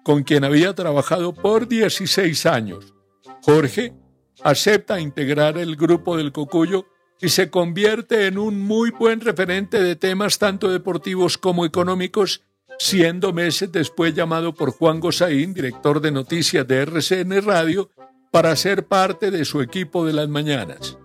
con 0.05 0.23
quien 0.23 0.45
había 0.45 0.75
trabajado 0.75 1.35
por 1.35 1.69
16 1.69 2.47
años. 2.47 2.95
Jorge 3.43 3.95
acepta 4.43 5.01
integrar 5.01 5.59
el 5.59 5.77
grupo 5.77 6.17
del 6.17 6.33
Cocuyo 6.33 6.87
y 7.21 7.31
se 7.31 7.51
convierte 7.51 8.27
en 8.27 8.39
un 8.39 8.61
muy 8.61 8.91
buen 8.91 9.21
referente 9.21 9.83
de 9.83 9.97
temas 9.97 10.39
tanto 10.39 10.71
deportivos 10.71 11.37
como 11.37 11.65
económicos, 11.65 12.45
siendo 12.79 13.33
meses 13.33 13.71
después 13.73 14.15
llamado 14.15 14.55
por 14.55 14.71
Juan 14.71 15.01
Gosaín, 15.01 15.53
director 15.53 16.01
de 16.01 16.13
noticias 16.13 16.67
de 16.67 16.83
RCN 16.83 17.43
Radio, 17.43 17.91
para 18.31 18.55
ser 18.57 18.87
parte 18.87 19.31
de 19.31 19.45
su 19.45 19.61
equipo 19.61 20.07
de 20.07 20.13
las 20.13 20.29
mañanas. 20.29 20.99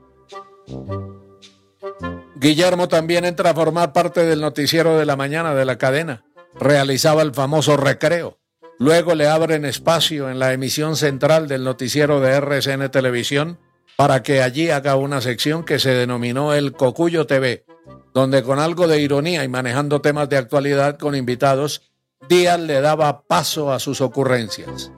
Guillermo 2.35 2.87
también 2.87 3.25
entra 3.25 3.51
a 3.51 3.53
formar 3.55 3.93
parte 3.93 4.25
del 4.25 4.41
noticiero 4.41 4.97
de 4.97 5.05
la 5.05 5.15
mañana 5.15 5.55
de 5.55 5.65
la 5.65 5.77
cadena. 5.77 6.25
Realizaba 6.59 7.21
el 7.21 7.33
famoso 7.33 7.77
recreo. 7.77 8.37
Luego 8.79 9.15
le 9.15 9.27
abren 9.27 9.65
espacio 9.65 10.29
en 10.29 10.39
la 10.39 10.51
emisión 10.51 10.95
central 10.95 11.47
del 11.47 11.63
noticiero 11.63 12.19
de 12.19 12.31
RCN 12.33 12.89
Televisión 12.89 13.59
para 13.95 14.23
que 14.23 14.41
allí 14.41 14.69
haga 14.69 14.95
una 14.95 15.21
sección 15.21 15.63
que 15.63 15.79
se 15.79 15.91
denominó 15.91 16.53
el 16.53 16.73
Cocuyo 16.73 17.25
TV, 17.27 17.65
donde 18.13 18.43
con 18.43 18.59
algo 18.59 18.87
de 18.87 19.01
ironía 19.01 19.43
y 19.43 19.47
manejando 19.47 20.01
temas 20.01 20.29
de 20.29 20.37
actualidad 20.37 20.97
con 20.97 21.15
invitados, 21.15 21.81
Díaz 22.29 22.59
le 22.59 22.79
daba 22.79 23.23
paso 23.23 23.71
a 23.71 23.79
sus 23.79 23.99
ocurrencias. 24.01 24.91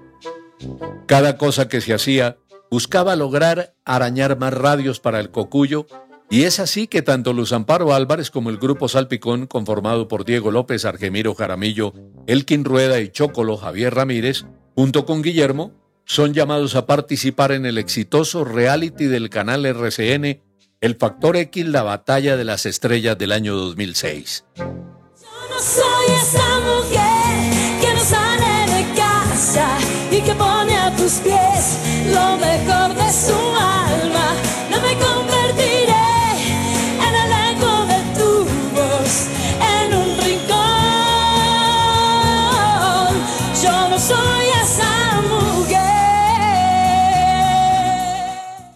Cada 1.08 1.38
cosa 1.38 1.68
que 1.68 1.82
se 1.82 1.94
hacía 1.94 2.38
buscaba 2.70 3.15
lograr 3.15 3.75
arañar 3.84 4.38
más 4.38 4.54
radios 4.54 5.00
para 5.00 5.20
el 5.20 5.32
Cocuyo 5.32 5.88
y 6.30 6.44
es 6.44 6.60
así 6.60 6.88
que 6.88 7.01
tanto 7.01 7.34
Luz 7.34 7.54
Amparo 7.54 7.94
Álvarez 7.94 8.32
como 8.32 8.50
el 8.50 8.58
grupo 8.58 8.88
Salpicón, 8.88 9.46
conformado 9.46 10.08
por 10.08 10.25
Diego 10.25 10.51
López, 10.51 10.84
Argemiro 10.86 11.36
Jaramillo, 11.36 11.94
Elkin 12.25 12.65
Rueda 12.65 13.00
y 13.00 13.10
Chocolo 13.10 13.58
Javier 13.58 13.94
Ramírez, 13.94 14.46
junto 14.75 15.06
con 15.06 15.22
Guillermo, 15.22 15.72
son 16.06 16.34
llamados 16.34 16.75
a 16.75 16.86
participar 16.86 17.51
en 17.51 17.65
el 17.65 17.77
exitoso 17.77 18.44
reality 18.44 19.06
del 19.06 19.30
canal 19.30 19.65
RCN, 19.65 20.42
El 20.86 20.98
Factor 20.98 21.36
X, 21.36 21.65
la 21.65 21.82
batalla 21.82 22.38
de 22.38 22.44
las 22.44 22.68
estrellas 22.68 23.18
del 23.18 23.32
año 23.32 23.56
2006. 23.56 24.46
Yo 24.56 24.63
no 24.63 25.60
soy 25.60 26.06
esa 26.22 26.60
mujer 26.60 27.82
que 27.82 27.92
no 27.96 28.01
sale 28.01 28.72
de 28.72 28.94
casa 28.94 29.68
y 30.12 30.22
que 30.22 30.36
pone 30.36 30.77
a 30.77 30.96
tus 30.96 31.13
pies 31.13 31.80
lo 32.13 32.38
mejor 32.38 32.94
de 32.94 33.12
su 33.12 33.34
alma. 33.34 34.36
No 34.70 34.80
me 34.80 34.96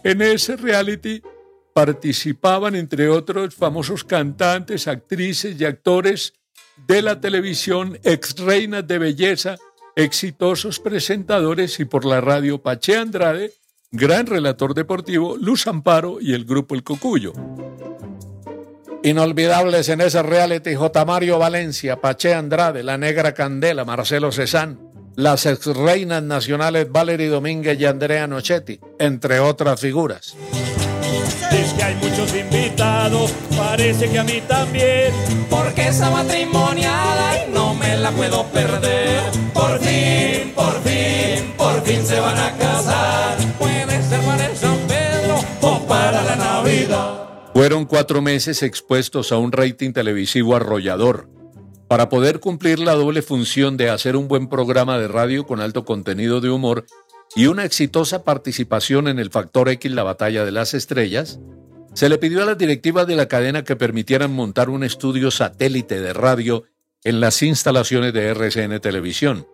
En 0.01 0.23
ese 0.23 0.55
reality 0.55 1.21
participaban, 1.79 2.75
entre 2.75 3.07
otros, 3.07 3.55
famosos 3.55 4.03
cantantes, 4.03 4.85
actrices 4.85 5.55
y 5.57 5.63
actores 5.63 6.33
de 6.85 7.01
la 7.01 7.21
televisión, 7.21 7.97
ex 8.03 8.37
reinas 8.37 8.85
de 8.85 8.97
belleza, 8.97 9.55
exitosos 9.95 10.81
presentadores 10.81 11.79
y 11.79 11.85
por 11.85 12.03
la 12.03 12.19
radio 12.19 12.61
Pache 12.61 12.97
Andrade, 12.97 13.53
gran 13.91 14.25
relator 14.25 14.73
deportivo, 14.73 15.37
Luz 15.37 15.67
Amparo 15.67 16.17
y 16.19 16.33
el 16.33 16.43
grupo 16.43 16.75
El 16.75 16.83
Cocuyo. 16.83 17.31
Inolvidables 19.01 19.87
en 19.87 20.01
ese 20.01 20.21
reality 20.21 20.75
J. 20.75 21.05
Mario 21.05 21.39
Valencia, 21.39 22.01
Pache 22.01 22.33
Andrade, 22.33 22.83
La 22.83 22.97
Negra 22.97 23.33
Candela, 23.33 23.85
Marcelo 23.85 24.33
Cezán, 24.33 24.81
las 25.15 25.45
ex 25.45 25.65
reinas 25.67 26.23
nacionales 26.23 26.91
Valery 26.91 27.27
Domínguez 27.27 27.79
y 27.79 27.85
Andrea 27.85 28.27
Nochetti, 28.27 28.81
entre 28.99 29.39
otras 29.39 29.79
figuras. 29.79 30.35
Es 31.79 31.85
que 31.85 31.85
hay 31.85 31.95
muchos 31.95 32.35
invitados, 32.35 33.31
parece 33.55 34.09
que 34.09 34.19
a 34.19 34.23
mí 34.23 34.41
también. 34.47 35.13
Porque 35.49 35.87
esa 35.87 36.09
matrimoniada 36.09 37.45
y 37.45 37.51
no 37.51 37.73
me 37.73 37.97
la 37.97 38.11
puedo 38.11 38.45
perder. 38.47 39.21
Por 39.53 39.79
fin, 39.79 40.51
por 40.53 40.81
fin, 40.81 41.53
por 41.57 41.81
fin 41.83 42.05
se 42.05 42.19
van 42.19 42.37
a 42.37 42.51
casar. 42.57 43.37
Puede 43.57 44.03
ser 44.03 44.19
para 44.21 44.45
el 44.45 44.57
San 44.57 44.77
Pedro 44.87 45.39
o 45.61 45.79
para 45.87 46.21
la 46.21 46.35
Navidad. 46.35 47.29
Fueron 47.53 47.85
cuatro 47.85 48.21
meses 48.21 48.61
expuestos 48.61 49.31
a 49.31 49.37
un 49.37 49.53
rating 49.53 49.93
televisivo 49.93 50.57
arrollador 50.57 51.29
para 51.87 52.09
poder 52.09 52.41
cumplir 52.41 52.79
la 52.79 52.93
doble 52.93 53.21
función 53.21 53.77
de 53.77 53.89
hacer 53.89 54.17
un 54.17 54.27
buen 54.27 54.49
programa 54.49 54.97
de 54.99 55.07
radio 55.07 55.45
con 55.45 55.61
alto 55.61 55.85
contenido 55.85 56.41
de 56.41 56.49
humor 56.49 56.85
y 57.35 57.47
una 57.47 57.63
exitosa 57.63 58.23
participación 58.23 59.07
en 59.07 59.19
el 59.19 59.29
Factor 59.29 59.69
X 59.69 59.91
La 59.91 60.03
Batalla 60.03 60.45
de 60.45 60.51
las 60.51 60.73
Estrellas, 60.73 61.39
se 61.99 62.07
le 62.07 62.17
pidió 62.17 62.41
a 62.41 62.45
las 62.45 62.57
directivas 62.57 63.05
de 63.07 63.17
la 63.17 63.27
cadena 63.27 63.65
que 63.65 63.75
permitieran 63.75 64.31
montar 64.31 64.69
un 64.69 64.85
estudio 64.85 65.31
satélite 65.31 65.99
de 65.99 66.13
radio 66.13 66.63
en 67.03 67.19
las 67.19 67.43
instalaciones 67.43 68.13
de 68.13 68.27
RCN 68.29 68.79
Televisión. 68.79 69.45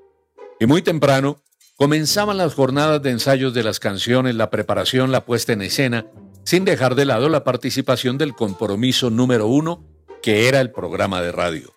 Y 0.60 0.68
muy 0.68 0.84
temprano 0.84 1.42
comenzaban 1.75 2.38
las 2.38 2.54
jornadas 2.54 3.02
de 3.02 3.10
ensayos 3.10 3.56
de 3.56 3.64
las 3.64 3.80
canciones, 3.80 4.36
la 4.36 4.52
preparación, 4.52 5.12
la 5.12 5.25
puesta 5.25 5.54
en 5.54 5.64
escena, 5.64 6.06
sin 6.44 6.66
dejar 6.66 6.94
de 6.94 7.06
lado 7.06 7.30
la 7.30 7.44
participación 7.44 8.20
del 8.20 8.36
compromiso 8.36 9.10
número 9.10 9.48
uno 9.48 9.84
que 10.22 10.48
era 10.48 10.62
el 10.62 10.70
programa 10.70 11.24
de 11.24 11.32
radio. 11.32 11.74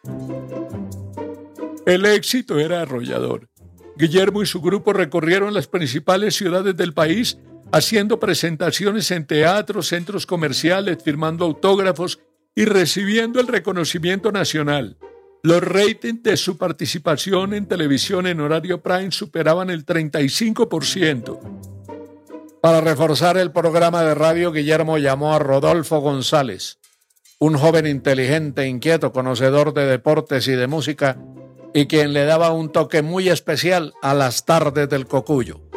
El 1.86 2.04
éxito 2.04 2.58
era 2.58 2.82
arrollador. 2.82 3.48
Guillermo 3.96 4.42
y 4.42 4.46
su 4.46 4.60
grupo 4.60 4.92
recorrieron 4.92 5.54
las 5.54 5.66
principales 5.66 6.36
ciudades 6.36 6.76
del 6.76 6.92
país 6.92 7.38
haciendo 7.72 8.18
presentaciones 8.18 9.10
en 9.10 9.26
teatros, 9.26 9.88
centros 9.88 10.26
comerciales, 10.26 10.98
firmando 11.02 11.44
autógrafos 11.44 12.20
y 12.54 12.64
recibiendo 12.64 13.40
el 13.40 13.46
reconocimiento 13.46 14.32
nacional. 14.32 14.96
Los 15.42 15.62
ratings 15.62 16.22
de 16.22 16.36
su 16.36 16.58
participación 16.58 17.54
en 17.54 17.66
televisión 17.66 18.26
en 18.26 18.40
horario 18.40 18.82
prime 18.82 19.12
superaban 19.12 19.70
el 19.70 19.86
35%. 19.86 21.38
Para 22.60 22.80
reforzar 22.80 23.36
el 23.36 23.52
programa 23.52 24.02
de 24.02 24.16
radio, 24.16 24.50
Guillermo 24.50 24.98
llamó 24.98 25.32
a 25.32 25.38
Rodolfo 25.38 26.00
González, 26.00 26.78
un 27.38 27.56
joven 27.56 27.86
inteligente, 27.86 28.66
inquieto, 28.66 29.12
conocedor 29.12 29.72
de 29.72 29.86
deportes 29.86 30.48
y 30.48 30.52
de 30.52 30.66
música, 30.66 31.16
y 31.72 31.86
quien 31.86 32.12
le 32.12 32.24
daba 32.24 32.50
un 32.50 32.72
toque 32.72 33.02
muy 33.02 33.28
especial 33.28 33.94
a 34.02 34.14
las 34.14 34.44
tardes 34.44 34.88
del 34.88 35.06
cocuyo. 35.06 35.67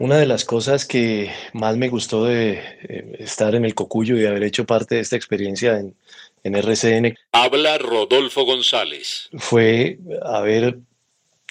Una 0.00 0.16
de 0.16 0.24
las 0.24 0.46
cosas 0.46 0.86
que 0.86 1.30
más 1.52 1.76
me 1.76 1.90
gustó 1.90 2.24
de 2.24 2.52
eh, 2.54 3.16
estar 3.18 3.54
en 3.54 3.66
el 3.66 3.74
cocuyo 3.74 4.16
y 4.16 4.24
haber 4.24 4.44
hecho 4.44 4.64
parte 4.64 4.94
de 4.94 5.02
esta 5.02 5.14
experiencia 5.14 5.78
en, 5.78 5.94
en 6.42 6.54
RCN. 6.54 7.18
Habla 7.32 7.76
Rodolfo 7.76 8.46
González. 8.46 9.28
Fue 9.36 9.98
haber 10.22 10.78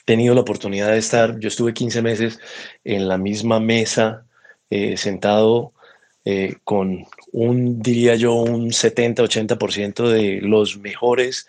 tenido 0.03 0.33
la 0.33 0.41
oportunidad 0.41 0.89
de 0.89 0.97
estar, 0.97 1.39
yo 1.39 1.47
estuve 1.47 1.75
15 1.75 2.01
meses 2.01 2.39
en 2.83 3.07
la 3.07 3.19
misma 3.19 3.59
mesa, 3.59 4.25
eh, 4.71 4.97
sentado 4.97 5.73
eh, 6.25 6.55
con 6.63 7.05
un, 7.31 7.83
diría 7.83 8.15
yo, 8.15 8.33
un 8.33 8.71
70-80% 8.71 10.09
de 10.09 10.41
los 10.41 10.75
mejores 10.79 11.47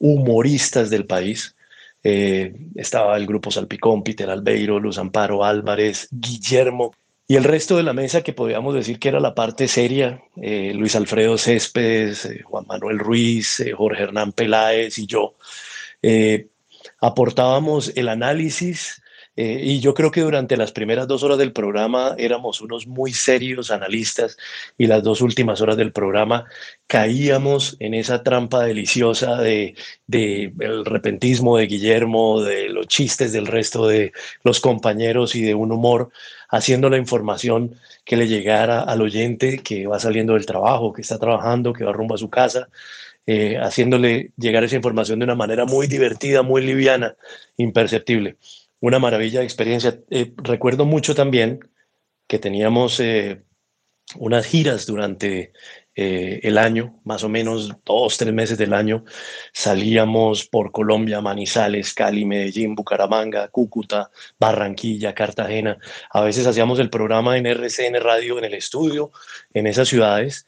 humoristas 0.00 0.90
del 0.90 1.06
país. 1.06 1.54
Eh, 2.02 2.54
estaba 2.76 3.16
el 3.16 3.26
grupo 3.26 3.50
Salpicón, 3.50 4.02
Peter 4.02 4.30
Albeiro, 4.30 4.80
Luz 4.80 4.98
Amparo 4.98 5.44
Álvarez, 5.44 6.08
Guillermo 6.10 6.94
y 7.28 7.36
el 7.36 7.44
resto 7.44 7.76
de 7.76 7.82
la 7.82 7.92
mesa 7.92 8.22
que 8.22 8.32
podríamos 8.32 8.74
decir 8.74 8.98
que 8.98 9.08
era 9.08 9.20
la 9.20 9.34
parte 9.34 9.68
seria, 9.68 10.22
eh, 10.40 10.72
Luis 10.74 10.96
Alfredo 10.96 11.36
Céspedes, 11.38 12.24
eh, 12.24 12.42
Juan 12.42 12.66
Manuel 12.66 12.98
Ruiz, 12.98 13.62
Jorge 13.76 14.04
Hernán 14.04 14.32
Peláez 14.32 14.98
y 14.98 15.06
yo, 15.06 15.34
aportábamos 17.00 17.92
el 17.94 18.08
análisis 18.08 18.99
Eh, 19.36 19.60
y 19.62 19.80
yo 19.80 19.94
creo 19.94 20.10
que 20.10 20.22
durante 20.22 20.56
las 20.56 20.72
primeras 20.72 21.06
dos 21.06 21.22
horas 21.22 21.38
del 21.38 21.52
programa 21.52 22.14
éramos 22.18 22.60
unos 22.60 22.86
muy 22.86 23.12
serios 23.12 23.70
analistas 23.70 24.36
y 24.76 24.86
las 24.86 25.02
dos 25.02 25.20
últimas 25.22 25.60
horas 25.60 25.76
del 25.76 25.92
programa 25.92 26.46
caíamos 26.86 27.76
en 27.78 27.94
esa 27.94 28.22
trampa 28.22 28.64
deliciosa 28.64 29.36
de, 29.36 29.76
de 30.06 30.52
el 30.58 30.84
repentismo 30.84 31.56
de 31.56 31.66
Guillermo, 31.66 32.42
de 32.42 32.68
los 32.68 32.88
chistes 32.88 33.32
del 33.32 33.46
resto 33.46 33.86
de 33.86 34.12
los 34.42 34.60
compañeros 34.60 35.34
y 35.36 35.42
de 35.42 35.54
un 35.54 35.72
humor 35.72 36.10
haciendo 36.50 36.90
la 36.90 36.98
información 36.98 37.76
que 38.04 38.16
le 38.16 38.26
llegara 38.26 38.80
al 38.80 39.00
oyente 39.00 39.58
que 39.58 39.86
va 39.86 40.00
saliendo 40.00 40.34
del 40.34 40.46
trabajo, 40.46 40.92
que 40.92 41.02
está 41.02 41.18
trabajando, 41.18 41.72
que 41.72 41.84
va 41.84 41.92
rumbo 41.92 42.16
a 42.16 42.18
su 42.18 42.28
casa, 42.28 42.68
eh, 43.26 43.58
haciéndole 43.58 44.32
llegar 44.36 44.64
esa 44.64 44.76
información 44.76 45.20
de 45.20 45.24
una 45.24 45.34
manera 45.36 45.64
muy 45.64 45.86
divertida, 45.86 46.42
muy 46.42 46.62
liviana, 46.62 47.14
imperceptible. 47.56 48.36
Una 48.80 48.98
maravilla 48.98 49.40
de 49.40 49.44
experiencia. 49.44 50.00
Eh, 50.08 50.32
recuerdo 50.38 50.86
mucho 50.86 51.14
también 51.14 51.60
que 52.26 52.38
teníamos 52.38 52.98
eh, 53.00 53.42
unas 54.16 54.46
giras 54.46 54.86
durante 54.86 55.52
eh, 55.94 56.40
el 56.42 56.56
año, 56.56 56.98
más 57.04 57.22
o 57.22 57.28
menos 57.28 57.70
dos, 57.84 58.16
tres 58.16 58.32
meses 58.32 58.56
del 58.56 58.72
año, 58.72 59.04
salíamos 59.52 60.46
por 60.46 60.72
Colombia, 60.72 61.20
Manizales, 61.20 61.92
Cali, 61.92 62.24
Medellín, 62.24 62.74
Bucaramanga, 62.74 63.48
Cúcuta, 63.48 64.10
Barranquilla, 64.38 65.14
Cartagena. 65.14 65.76
A 66.10 66.22
veces 66.22 66.46
hacíamos 66.46 66.78
el 66.78 66.88
programa 66.88 67.36
en 67.36 67.46
RCN 67.46 68.00
Radio 68.00 68.38
en 68.38 68.44
el 68.44 68.54
estudio, 68.54 69.10
en 69.52 69.66
esas 69.66 69.88
ciudades. 69.88 70.46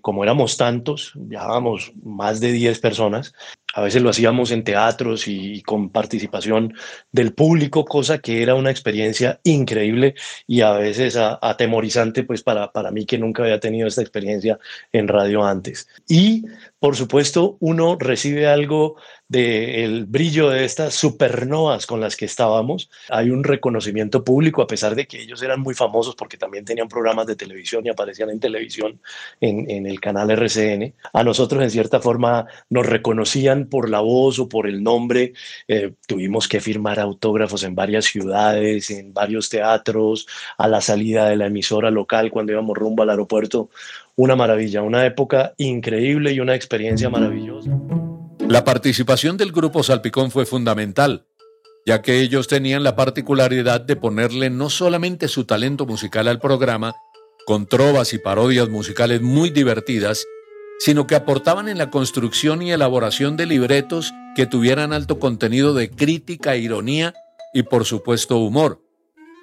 Como 0.00 0.22
éramos 0.22 0.56
tantos, 0.56 1.12
viajábamos 1.14 1.92
más 2.02 2.40
de 2.40 2.52
10 2.52 2.78
personas, 2.78 3.34
a 3.74 3.82
veces 3.82 4.02
lo 4.02 4.10
hacíamos 4.10 4.50
en 4.50 4.64
teatros 4.64 5.28
y, 5.28 5.62
con 5.62 5.90
participación 5.90 6.74
del 7.12 7.34
público, 7.34 7.84
cosa 7.84 8.18
que 8.18 8.42
era 8.42 8.54
una 8.54 8.70
experiencia 8.70 9.40
increíble 9.44 10.14
y 10.46 10.62
a 10.62 10.72
veces 10.72 11.16
atemorizante 11.16 12.22
pues 12.22 12.42
para, 12.42 12.72
para 12.72 12.90
mí 12.90 13.04
que 13.04 13.18
nunca 13.18 13.42
había 13.42 13.60
tenido 13.60 13.86
esta 13.86 14.00
experiencia 14.00 14.58
en 14.92 15.06
radio 15.06 15.44
antes. 15.44 15.86
Y 16.08 16.44
por 16.78 16.96
supuesto 16.96 17.56
uno 17.60 17.96
recibe 17.98 18.46
algo 18.46 18.96
del 19.28 20.06
brillo 20.06 20.48
de 20.48 20.64
estas 20.64 20.94
supernovas 20.94 21.86
con 21.86 22.00
las 22.00 22.16
que 22.16 22.24
estábamos. 22.24 22.90
Hay 23.10 23.28
un 23.28 23.44
reconocimiento 23.44 24.24
público, 24.24 24.62
a 24.62 24.66
pesar 24.66 24.94
de 24.94 25.06
que 25.06 25.20
ellos 25.20 25.42
eran 25.42 25.60
muy 25.60 25.74
famosos 25.74 26.14
porque 26.16 26.38
también 26.38 26.64
tenían 26.64 26.88
programas 26.88 27.26
de 27.26 27.36
televisión 27.36 27.84
y 27.84 27.90
aparecían 27.90 28.30
en 28.30 28.40
televisión 28.40 29.00
en, 29.40 29.70
en 29.70 29.86
el 29.86 30.00
canal 30.00 30.30
RCN. 30.30 30.94
A 31.12 31.22
nosotros 31.22 31.62
en 31.62 31.70
cierta 31.70 32.00
forma 32.00 32.46
nos 32.70 32.86
reconocían 32.86 33.57
por 33.66 33.88
la 33.88 34.00
voz 34.00 34.38
o 34.38 34.48
por 34.48 34.66
el 34.68 34.82
nombre. 34.82 35.32
Eh, 35.66 35.92
tuvimos 36.06 36.46
que 36.46 36.60
firmar 36.60 37.00
autógrafos 37.00 37.62
en 37.64 37.74
varias 37.74 38.04
ciudades, 38.04 38.90
en 38.90 39.12
varios 39.12 39.48
teatros, 39.48 40.26
a 40.56 40.68
la 40.68 40.80
salida 40.80 41.28
de 41.28 41.36
la 41.36 41.46
emisora 41.46 41.90
local 41.90 42.30
cuando 42.30 42.52
íbamos 42.52 42.76
rumbo 42.76 43.02
al 43.02 43.10
aeropuerto. 43.10 43.70
Una 44.16 44.36
maravilla, 44.36 44.82
una 44.82 45.04
época 45.06 45.54
increíble 45.56 46.32
y 46.32 46.40
una 46.40 46.54
experiencia 46.54 47.08
maravillosa. 47.08 47.70
La 48.48 48.64
participación 48.64 49.36
del 49.36 49.52
grupo 49.52 49.82
Salpicón 49.82 50.30
fue 50.30 50.46
fundamental, 50.46 51.26
ya 51.84 52.02
que 52.02 52.20
ellos 52.20 52.48
tenían 52.48 52.82
la 52.82 52.96
particularidad 52.96 53.80
de 53.80 53.96
ponerle 53.96 54.50
no 54.50 54.70
solamente 54.70 55.28
su 55.28 55.44
talento 55.44 55.86
musical 55.86 56.28
al 56.28 56.38
programa, 56.38 56.94
con 57.46 57.66
trovas 57.66 58.12
y 58.12 58.18
parodias 58.18 58.68
musicales 58.68 59.22
muy 59.22 59.50
divertidas, 59.50 60.26
sino 60.78 61.06
que 61.06 61.14
aportaban 61.14 61.68
en 61.68 61.78
la 61.78 61.90
construcción 61.90 62.62
y 62.62 62.72
elaboración 62.72 63.36
de 63.36 63.46
libretos 63.46 64.14
que 64.34 64.46
tuvieran 64.46 64.92
alto 64.92 65.18
contenido 65.18 65.74
de 65.74 65.90
crítica, 65.90 66.56
ironía 66.56 67.14
y 67.52 67.64
por 67.64 67.84
supuesto 67.84 68.38
humor. 68.38 68.80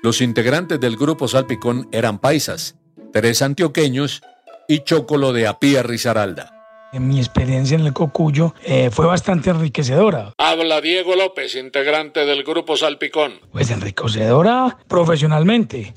Los 0.01 0.21
integrantes 0.21 0.79
del 0.79 0.97
grupo 0.97 1.27
Salpicón 1.27 1.89
eran 1.91 2.19
paisas, 2.19 2.75
tres 3.11 3.41
antioqueños 3.41 4.21
y 4.67 4.79
Chocolo 4.79 5.33
de 5.33 5.47
Apía 5.47 5.83
Rizaralda. 5.83 6.51
Mi 6.93 7.19
experiencia 7.19 7.75
en 7.75 7.85
el 7.85 7.91
Cocuyo 7.91 8.53
eh, 8.63 8.89
fue 8.89 9.05
bastante 9.05 9.49
enriquecedora. 9.49 10.33
Habla 10.37 10.79
Diego 10.79 11.15
López, 11.15 11.55
integrante 11.55 12.25
del 12.25 12.43
grupo 12.43 12.77
Salpicón. 12.77 13.33
Pues 13.51 13.69
enriquecedora 13.69 14.77
profesionalmente, 14.87 15.93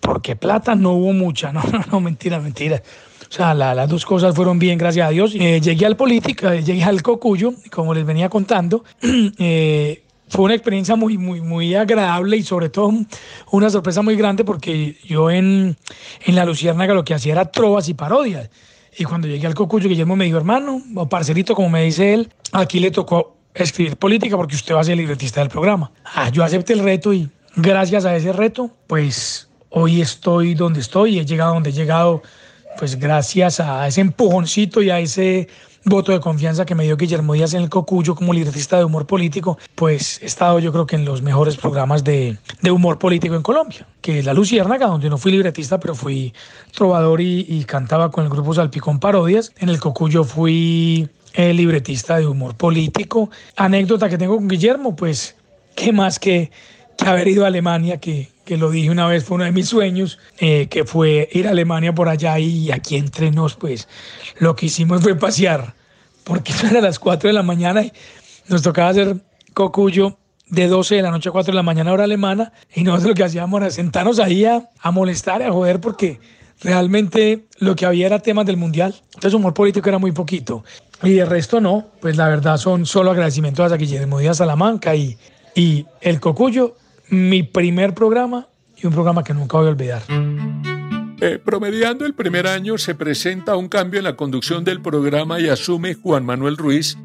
porque 0.00 0.36
plata 0.36 0.74
no 0.74 0.92
hubo 0.92 1.12
mucha, 1.14 1.52
no, 1.54 1.62
no, 1.62 1.82
no, 1.90 2.00
mentira, 2.00 2.38
mentira. 2.38 2.82
O 3.32 3.34
sea, 3.34 3.54
las 3.54 3.88
dos 3.88 4.04
cosas 4.04 4.34
fueron 4.34 4.58
bien, 4.58 4.76
gracias 4.76 5.08
a 5.08 5.10
Dios. 5.10 5.34
Eh, 5.34 5.58
llegué 5.58 5.86
al 5.86 5.96
política, 5.96 6.54
llegué 6.54 6.84
al 6.84 7.02
Cocuyo, 7.02 7.54
como 7.70 7.94
les 7.94 8.04
venía 8.04 8.28
contando. 8.28 8.84
Eh, 9.38 10.02
fue 10.28 10.44
una 10.44 10.54
experiencia 10.54 10.96
muy, 10.96 11.16
muy, 11.16 11.40
muy 11.40 11.74
agradable 11.74 12.36
y 12.36 12.42
sobre 12.42 12.68
todo 12.68 12.92
una 13.50 13.70
sorpresa 13.70 14.02
muy 14.02 14.16
grande 14.16 14.44
porque 14.44 14.96
yo 15.04 15.30
en, 15.30 15.76
en 16.26 16.34
La 16.34 16.44
Luciérnaga 16.44 16.94
lo 16.94 17.04
que 17.04 17.14
hacía 17.14 17.32
era 17.32 17.46
trovas 17.46 17.88
y 17.88 17.94
parodias. 17.94 18.50
Y 18.98 19.04
cuando 19.04 19.28
llegué 19.28 19.46
al 19.46 19.54
Cocuyo, 19.54 19.88
Guillermo 19.88 20.14
me 20.14 20.26
dijo, 20.26 20.36
hermano, 20.36 20.82
o 20.94 21.08
parcerito, 21.08 21.54
como 21.54 21.70
me 21.70 21.84
dice 21.84 22.12
él, 22.12 22.32
aquí 22.52 22.80
le 22.80 22.90
tocó 22.90 23.36
escribir 23.54 23.96
política 23.96 24.36
porque 24.36 24.56
usted 24.56 24.74
va 24.74 24.80
a 24.80 24.84
ser 24.84 24.98
libretista 24.98 25.40
del 25.40 25.48
programa. 25.48 25.90
Ah, 26.04 26.28
yo 26.28 26.44
acepté 26.44 26.74
el 26.74 26.80
reto 26.80 27.14
y 27.14 27.30
gracias 27.56 28.04
a 28.04 28.14
ese 28.14 28.32
reto, 28.32 28.70
pues 28.86 29.48
hoy 29.70 30.02
estoy 30.02 30.54
donde 30.54 30.80
estoy 30.80 31.18
he 31.18 31.24
llegado 31.24 31.54
donde 31.54 31.70
he 31.70 31.72
llegado 31.72 32.22
pues 32.78 32.98
gracias 32.98 33.60
a 33.60 33.86
ese 33.86 34.00
empujoncito 34.00 34.82
y 34.82 34.90
a 34.90 34.98
ese 34.98 35.48
voto 35.84 36.12
de 36.12 36.20
confianza 36.20 36.64
que 36.64 36.74
me 36.74 36.84
dio 36.84 36.96
Guillermo 36.96 37.34
Díaz 37.34 37.54
en 37.54 37.62
el 37.62 37.68
Cocuyo 37.68 38.14
como 38.14 38.32
libretista 38.32 38.78
de 38.78 38.84
humor 38.84 39.06
político, 39.06 39.58
pues 39.74 40.22
he 40.22 40.26
estado 40.26 40.58
yo 40.58 40.72
creo 40.72 40.86
que 40.86 40.96
en 40.96 41.04
los 41.04 41.22
mejores 41.22 41.56
programas 41.56 42.04
de, 42.04 42.38
de 42.60 42.70
humor 42.70 42.98
político 42.98 43.34
en 43.34 43.42
Colombia, 43.42 43.86
que 44.00 44.20
es 44.20 44.24
La 44.24 44.34
Luciérnaga, 44.34 44.86
donde 44.86 45.10
no 45.10 45.18
fui 45.18 45.32
libretista, 45.32 45.80
pero 45.80 45.94
fui 45.94 46.32
trovador 46.72 47.20
y, 47.20 47.64
cantaba 47.64 48.10
con 48.10 48.24
el 48.24 48.30
grupo 48.30 48.54
Salpicón 48.54 49.00
Parodias. 49.00 49.52
En 49.58 49.68
el 49.68 49.78
Cocuyo 49.78 50.24
fui 50.24 51.08
eh, 51.34 51.52
libretista 51.52 52.18
de 52.18 52.26
humor 52.26 52.54
político. 52.54 53.30
Anécdota 53.56 54.08
que 54.08 54.18
tengo 54.18 54.36
con 54.36 54.48
Guillermo, 54.48 54.94
pues, 54.94 55.36
¿qué 55.74 55.92
más 55.92 56.18
que, 56.18 56.50
que 56.96 57.06
haber 57.06 57.28
ido 57.28 57.44
a 57.44 57.48
Alemania, 57.48 57.98
que, 57.98 58.31
que 58.44 58.56
lo 58.56 58.70
dije 58.70 58.90
una 58.90 59.06
vez, 59.06 59.24
fue 59.24 59.36
uno 59.36 59.44
de 59.44 59.52
mis 59.52 59.68
sueños, 59.68 60.18
eh, 60.38 60.66
que 60.68 60.84
fue 60.84 61.28
ir 61.32 61.46
a 61.46 61.50
Alemania 61.50 61.94
por 61.94 62.08
allá 62.08 62.38
y 62.38 62.70
aquí 62.70 62.96
entre 62.96 63.30
nos, 63.30 63.54
pues 63.54 63.88
lo 64.38 64.56
que 64.56 64.66
hicimos 64.66 65.02
fue 65.02 65.14
pasear, 65.14 65.74
porque 66.24 66.52
eso 66.52 66.66
era 66.66 66.80
a 66.80 66.82
las 66.82 66.98
4 66.98 67.28
de 67.28 67.34
la 67.34 67.42
mañana 67.42 67.82
y 67.82 67.92
nos 68.48 68.62
tocaba 68.62 68.88
hacer 68.88 69.16
cocuyo 69.54 70.18
de 70.48 70.66
12 70.66 70.96
de 70.96 71.02
la 71.02 71.10
noche 71.10 71.28
a 71.28 71.32
4 71.32 71.52
de 71.52 71.56
la 71.56 71.62
mañana 71.62 71.92
hora 71.92 72.04
alemana 72.04 72.52
y 72.74 72.82
nosotros 72.82 73.10
lo 73.10 73.14
que 73.14 73.24
hacíamos 73.24 73.60
era 73.60 73.70
sentarnos 73.70 74.18
ahí 74.18 74.44
a, 74.44 74.68
a 74.80 74.90
molestar, 74.90 75.42
a 75.42 75.52
joder, 75.52 75.80
porque 75.80 76.20
realmente 76.62 77.44
lo 77.58 77.76
que 77.76 77.86
había 77.86 78.06
era 78.06 78.18
temas 78.18 78.46
del 78.46 78.56
mundial, 78.56 78.94
entonces 79.14 79.34
humor 79.34 79.54
político 79.54 79.88
era 79.88 79.98
muy 79.98 80.12
poquito. 80.12 80.64
Y 81.02 81.14
de 81.14 81.24
resto 81.24 81.60
no, 81.60 81.86
pues 82.00 82.16
la 82.16 82.28
verdad 82.28 82.58
son 82.58 82.86
solo 82.86 83.10
agradecimientos 83.10 83.72
a 83.72 83.76
Guillermo 83.76 84.20
Díaz 84.20 84.36
Salamanca 84.36 84.94
y, 84.94 85.16
y 85.54 85.86
el 86.00 86.20
Cocuyo 86.20 86.76
mi 87.12 87.42
primer 87.42 87.92
programa 87.92 88.48
y 88.74 88.86
un 88.86 88.94
programa 88.94 89.22
que 89.22 89.34
nunca 89.34 89.58
voy 89.58 89.66
a 89.66 89.70
olvidar. 89.70 90.02
Eh, 91.20 91.38
promediando 91.38 92.06
el 92.06 92.14
primer 92.14 92.46
año 92.46 92.78
se 92.78 92.94
presenta 92.94 93.54
un 93.54 93.68
cambio 93.68 93.98
en 93.98 94.04
la 94.04 94.16
conducción 94.16 94.64
del 94.64 94.80
programa 94.80 95.38
y 95.38 95.48
asume 95.48 95.94
Juan 95.94 96.24
Manuel 96.24 96.56
Ruiz, 96.56 96.96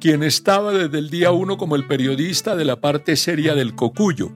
quien 0.00 0.22
estaba 0.22 0.72
desde 0.72 0.98
el 0.98 1.10
día 1.10 1.32
uno 1.32 1.58
como 1.58 1.76
el 1.76 1.86
periodista 1.86 2.56
de 2.56 2.64
la 2.64 2.80
parte 2.80 3.14
seria 3.14 3.54
del 3.54 3.74
Cocuyo. 3.74 4.32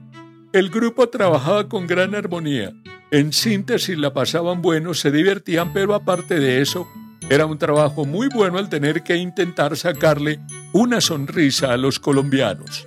El 0.53 0.69
grupo 0.69 1.09
trabajaba 1.09 1.67
con 1.67 1.87
gran 1.87 2.15
armonía. 2.15 2.75
En 3.11 3.33
síntesis 3.33 3.97
la 3.97 4.13
pasaban 4.13 4.61
bueno, 4.61 4.93
se 4.93 5.11
divertían, 5.11 5.73
pero 5.73 5.95
aparte 5.95 6.39
de 6.39 6.61
eso, 6.61 6.87
era 7.31 7.47
un 7.47 7.57
trabajo 7.57 8.05
muy 8.05 8.29
bueno 8.29 8.59
al 8.59 8.69
tener 8.69 9.03
que 9.03 9.17
intentar 9.17 9.79
sacarle 9.79 10.41
una 10.73 11.01
sonrisa 11.01 11.73
a 11.73 11.79
los 11.79 11.99
colombianos. 11.99 12.87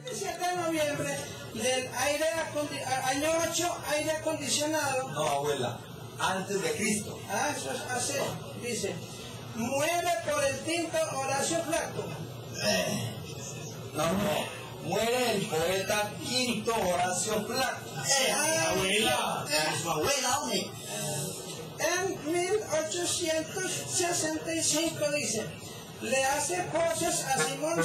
Antes 6.19 6.61
de 6.61 6.71
Cristo. 6.73 7.17
Ah, 7.29 7.53
eso 7.55 7.71
es 7.71 7.79
así. 7.91 8.15
Dice, 8.61 8.93
muere 9.55 10.09
por 10.29 10.43
el 10.43 10.59
tinto 10.59 10.97
Horacio 11.17 11.63
Flaco. 11.63 12.03
Eh, 12.65 13.15
no, 13.93 14.03
no. 14.03 14.59
Muere 14.83 15.31
el 15.35 15.45
poeta 15.45 16.11
Quinto 16.23 16.73
Horacio 16.73 17.45
Flaco. 17.45 17.85
Eh, 18.07 18.31
abuela. 18.31 19.45
Eh, 19.49 19.73
su 19.81 19.89
abuela, 19.89 20.39
hombre. 20.39 20.69
En 21.79 22.17
1865 22.33 25.11
dice, 25.13 25.45
le 26.01 26.25
hace 26.25 26.61
poses 26.63 27.23
a 27.25 27.37
Simón. 27.37 27.81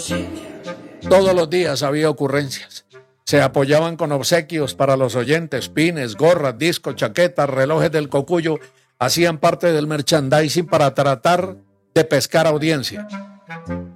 Todos 1.08 1.32
los 1.34 1.48
días 1.48 1.82
había 1.82 2.10
ocurrencias. 2.10 2.84
Se 3.24 3.40
apoyaban 3.40 3.96
con 3.96 4.12
obsequios 4.12 4.74
para 4.74 4.96
los 4.96 5.16
oyentes, 5.16 5.70
pines, 5.70 6.14
gorras, 6.14 6.58
discos, 6.58 6.96
chaquetas, 6.96 7.48
relojes 7.48 7.90
del 7.90 8.10
cocuyo, 8.10 8.58
hacían 8.98 9.38
parte 9.38 9.72
del 9.72 9.86
merchandising 9.86 10.66
para 10.66 10.94
tratar 10.94 11.56
de 11.94 12.04
pescar 12.04 12.46
audiencia. 12.46 13.08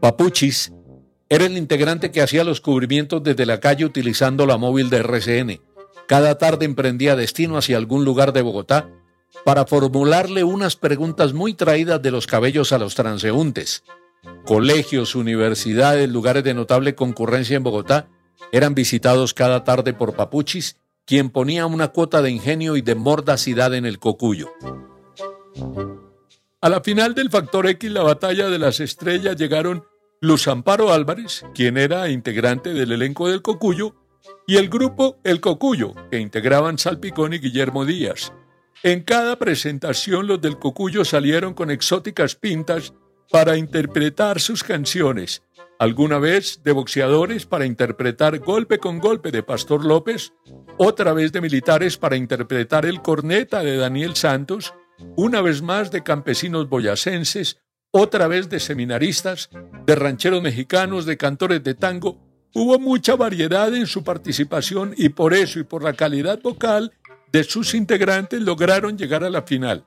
Papuchis, 0.00 0.72
Era 1.28 1.44
el 1.44 1.58
integrante 1.58 2.10
que 2.10 2.22
hacía 2.22 2.42
los 2.42 2.62
cubrimientos 2.62 3.22
desde 3.22 3.44
la 3.44 3.60
calle 3.60 3.84
utilizando 3.84 4.46
la 4.46 4.56
móvil 4.56 4.88
de 4.88 4.98
RCN. 4.98 5.60
Cada 6.06 6.38
tarde 6.38 6.64
emprendía 6.64 7.16
destino 7.16 7.58
hacia 7.58 7.76
algún 7.76 8.06
lugar 8.06 8.32
de 8.32 8.40
Bogotá 8.40 8.88
para 9.44 9.66
formularle 9.66 10.42
unas 10.42 10.76
preguntas 10.76 11.34
muy 11.34 11.52
traídas 11.52 12.00
de 12.00 12.10
los 12.10 12.26
cabellos 12.26 12.72
a 12.72 12.78
los 12.78 12.94
transeúntes. 12.94 13.84
Colegios, 14.46 15.14
universidades, 15.14 16.08
lugares 16.08 16.44
de 16.44 16.54
notable 16.54 16.94
concurrencia 16.94 17.58
en 17.58 17.62
Bogotá 17.62 18.08
eran 18.52 18.74
visitados 18.74 19.34
cada 19.34 19.64
tarde 19.64 19.94
por 19.94 20.14
Papuchis, 20.14 20.76
quien 21.04 21.30
ponía 21.30 21.66
una 21.66 21.88
cuota 21.88 22.22
de 22.22 22.30
ingenio 22.30 22.76
y 22.76 22.82
de 22.82 22.94
mordacidad 22.94 23.74
en 23.74 23.86
el 23.86 23.98
cocuyo. 23.98 24.50
A 26.60 26.68
la 26.68 26.80
final 26.80 27.14
del 27.14 27.30
Factor 27.30 27.66
X, 27.66 27.90
la 27.90 28.02
batalla 28.02 28.48
de 28.48 28.58
las 28.58 28.80
estrellas, 28.80 29.36
llegaron 29.36 29.84
Luz 30.20 30.48
Amparo 30.48 30.92
Álvarez, 30.92 31.44
quien 31.54 31.76
era 31.76 32.08
integrante 32.08 32.74
del 32.74 32.92
elenco 32.92 33.28
del 33.28 33.42
Cocuyo, 33.42 33.94
y 34.46 34.56
el 34.56 34.68
grupo 34.68 35.18
El 35.22 35.40
Cocuyo, 35.40 35.94
que 36.10 36.18
integraban 36.18 36.78
Salpicón 36.78 37.32
y 37.34 37.38
Guillermo 37.38 37.84
Díaz. 37.84 38.32
En 38.82 39.02
cada 39.02 39.38
presentación 39.38 40.26
los 40.26 40.40
del 40.40 40.58
Cocuyo 40.58 41.04
salieron 41.04 41.54
con 41.54 41.70
exóticas 41.70 42.34
pintas 42.34 42.92
para 43.30 43.56
interpretar 43.56 44.40
sus 44.40 44.64
canciones, 44.64 45.42
alguna 45.78 46.18
vez 46.18 46.62
de 46.64 46.72
boxeadores 46.72 47.46
para 47.46 47.66
interpretar 47.66 48.38
Golpe 48.40 48.78
con 48.78 48.98
Golpe 48.98 49.30
de 49.30 49.42
Pastor 49.42 49.84
López, 49.84 50.32
otra 50.76 51.12
vez 51.12 51.32
de 51.32 51.40
militares 51.40 51.96
para 51.96 52.16
interpretar 52.16 52.84
El 52.84 53.00
Corneta 53.00 53.62
de 53.62 53.76
Daniel 53.76 54.16
Santos, 54.16 54.74
una 55.16 55.40
vez 55.40 55.62
más 55.62 55.90
de 55.90 56.02
campesinos 56.02 56.68
boyacenses, 56.68 57.60
otra 57.90 58.26
vez 58.26 58.48
de 58.48 58.60
seminaristas, 58.60 59.50
de 59.86 59.94
rancheros 59.94 60.42
mexicanos, 60.42 61.06
de 61.06 61.16
cantores 61.16 61.62
de 61.62 61.74
tango. 61.74 62.18
Hubo 62.54 62.78
mucha 62.78 63.14
variedad 63.14 63.72
en 63.74 63.86
su 63.86 64.02
participación 64.02 64.94
y 64.96 65.10
por 65.10 65.32
eso 65.32 65.60
y 65.60 65.64
por 65.64 65.84
la 65.84 65.92
calidad 65.92 66.40
vocal 66.42 66.92
de 67.30 67.44
sus 67.44 67.74
integrantes 67.74 68.40
lograron 68.40 68.98
llegar 68.98 69.22
a 69.22 69.30
la 69.30 69.42
final. 69.42 69.84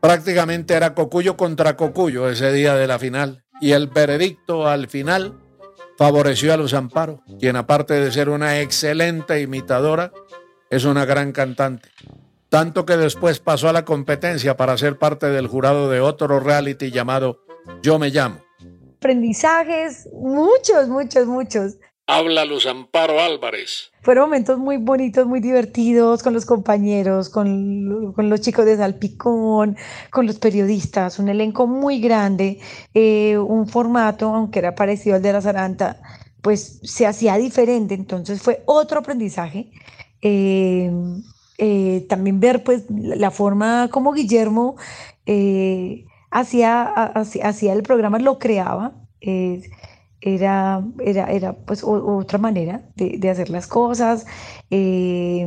Prácticamente 0.00 0.74
era 0.74 0.94
Cocuyo 0.94 1.36
contra 1.36 1.76
Cocuyo 1.76 2.28
ese 2.28 2.52
día 2.52 2.74
de 2.74 2.86
la 2.86 2.98
final 2.98 3.44
y 3.60 3.72
el 3.72 3.88
veredicto 3.88 4.66
al 4.66 4.88
final 4.88 5.40
favoreció 5.96 6.52
a 6.52 6.56
Luz 6.56 6.74
Amparo, 6.74 7.22
quien 7.38 7.56
aparte 7.56 7.94
de 7.94 8.12
ser 8.12 8.28
una 8.28 8.60
excelente 8.60 9.40
imitadora, 9.40 10.12
es 10.70 10.84
una 10.84 11.04
gran 11.04 11.32
cantante. 11.32 11.88
Tanto 12.48 12.86
que 12.86 12.96
después 12.96 13.40
pasó 13.40 13.68
a 13.68 13.72
la 13.72 13.84
competencia 13.84 14.56
para 14.56 14.78
ser 14.78 14.98
parte 14.98 15.26
del 15.26 15.48
jurado 15.48 15.90
de 15.90 16.00
otro 16.00 16.38
reality 16.40 16.90
llamado 16.90 17.40
Yo 17.82 17.98
me 17.98 18.10
llamo. 18.10 18.40
Aprendizajes, 18.98 20.08
muchos, 20.12 20.88
muchos, 20.88 21.26
muchos. 21.26 21.78
Habla 22.08 22.44
Luz 22.44 22.66
Amparo 22.66 23.18
Álvarez. 23.20 23.90
Fueron 24.02 24.26
momentos 24.26 24.58
muy 24.60 24.76
bonitos, 24.76 25.26
muy 25.26 25.40
divertidos 25.40 26.22
con 26.22 26.34
los 26.34 26.46
compañeros, 26.46 27.28
con, 27.28 28.12
con 28.12 28.30
los 28.30 28.40
chicos 28.40 28.64
de 28.64 28.76
Salpicón, 28.76 29.76
con 30.12 30.24
los 30.24 30.38
periodistas, 30.38 31.18
un 31.18 31.28
elenco 31.28 31.66
muy 31.66 32.00
grande, 32.00 32.60
eh, 32.94 33.36
un 33.36 33.66
formato, 33.66 34.32
aunque 34.32 34.60
era 34.60 34.76
parecido 34.76 35.16
al 35.16 35.22
de 35.22 35.32
la 35.32 35.42
Zaranta, 35.42 36.00
pues 36.42 36.78
se 36.84 37.08
hacía 37.08 37.38
diferente, 37.38 37.94
entonces 37.94 38.40
fue 38.40 38.62
otro 38.66 39.00
aprendizaje. 39.00 39.72
Eh, 40.22 40.92
eh, 41.58 42.06
también 42.08 42.38
ver 42.38 42.62
pues 42.62 42.84
la 42.88 43.32
forma 43.32 43.88
como 43.90 44.12
Guillermo 44.12 44.76
hacía, 46.30 46.84
hacía, 46.84 47.72
el 47.72 47.82
programa, 47.82 48.20
lo 48.20 48.38
creaba 48.38 48.92
era, 50.34 50.82
era, 50.98 51.30
era 51.30 51.52
pues 51.52 51.84
otra 51.84 52.38
manera 52.38 52.82
de, 52.96 53.16
de, 53.18 53.30
hacer 53.30 53.48
las 53.48 53.66
cosas 53.66 54.26
eh, 54.70 55.46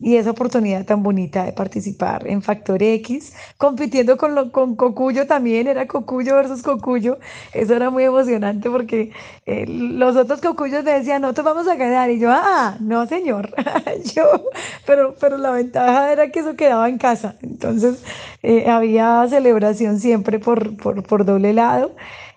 y 0.00 0.16
esa 0.16 0.30
oportunidad 0.30 0.86
tan 0.86 1.02
bonita 1.02 1.44
de 1.44 1.52
participar 1.52 2.26
en 2.26 2.40
Factor 2.40 2.82
X, 2.82 3.34
compitiendo 3.58 4.16
con, 4.16 4.34
lo, 4.34 4.50
con 4.52 4.76
Cocuyo 4.76 5.26
también, 5.26 5.66
era 5.66 5.86
Cocuyo 5.86 6.36
versus 6.36 6.62
Cocuyo, 6.62 7.18
eso 7.52 7.74
era 7.74 7.90
muy 7.90 8.04
emocionante 8.04 8.70
porque 8.70 9.12
eh, 9.44 9.66
los 9.66 10.16
otros 10.16 10.40
Cocuyos 10.40 10.82
me 10.84 10.92
decían, 10.92 11.20
no 11.20 11.34
te 11.34 11.42
vamos 11.42 11.68
a 11.68 11.74
ganar 11.74 12.10
y 12.10 12.18
yo, 12.18 12.30
ah, 12.32 12.78
no 12.80 13.06
señor, 13.06 13.54
pero, 14.86 15.14
pero 15.20 15.36
la 15.36 15.50
ventaja 15.50 16.10
era 16.12 16.30
que 16.30 16.40
eso 16.40 16.56
quedaba 16.56 16.88
en 16.88 16.96
casa, 16.96 17.36
entonces 17.42 18.02
eh, 18.42 18.70
había 18.70 19.26
celebración 19.28 20.00
siempre 20.00 20.38
por, 20.38 20.76
por, 20.78 21.02
por 21.02 21.24
doble 21.26 21.52
lado. 21.52 21.94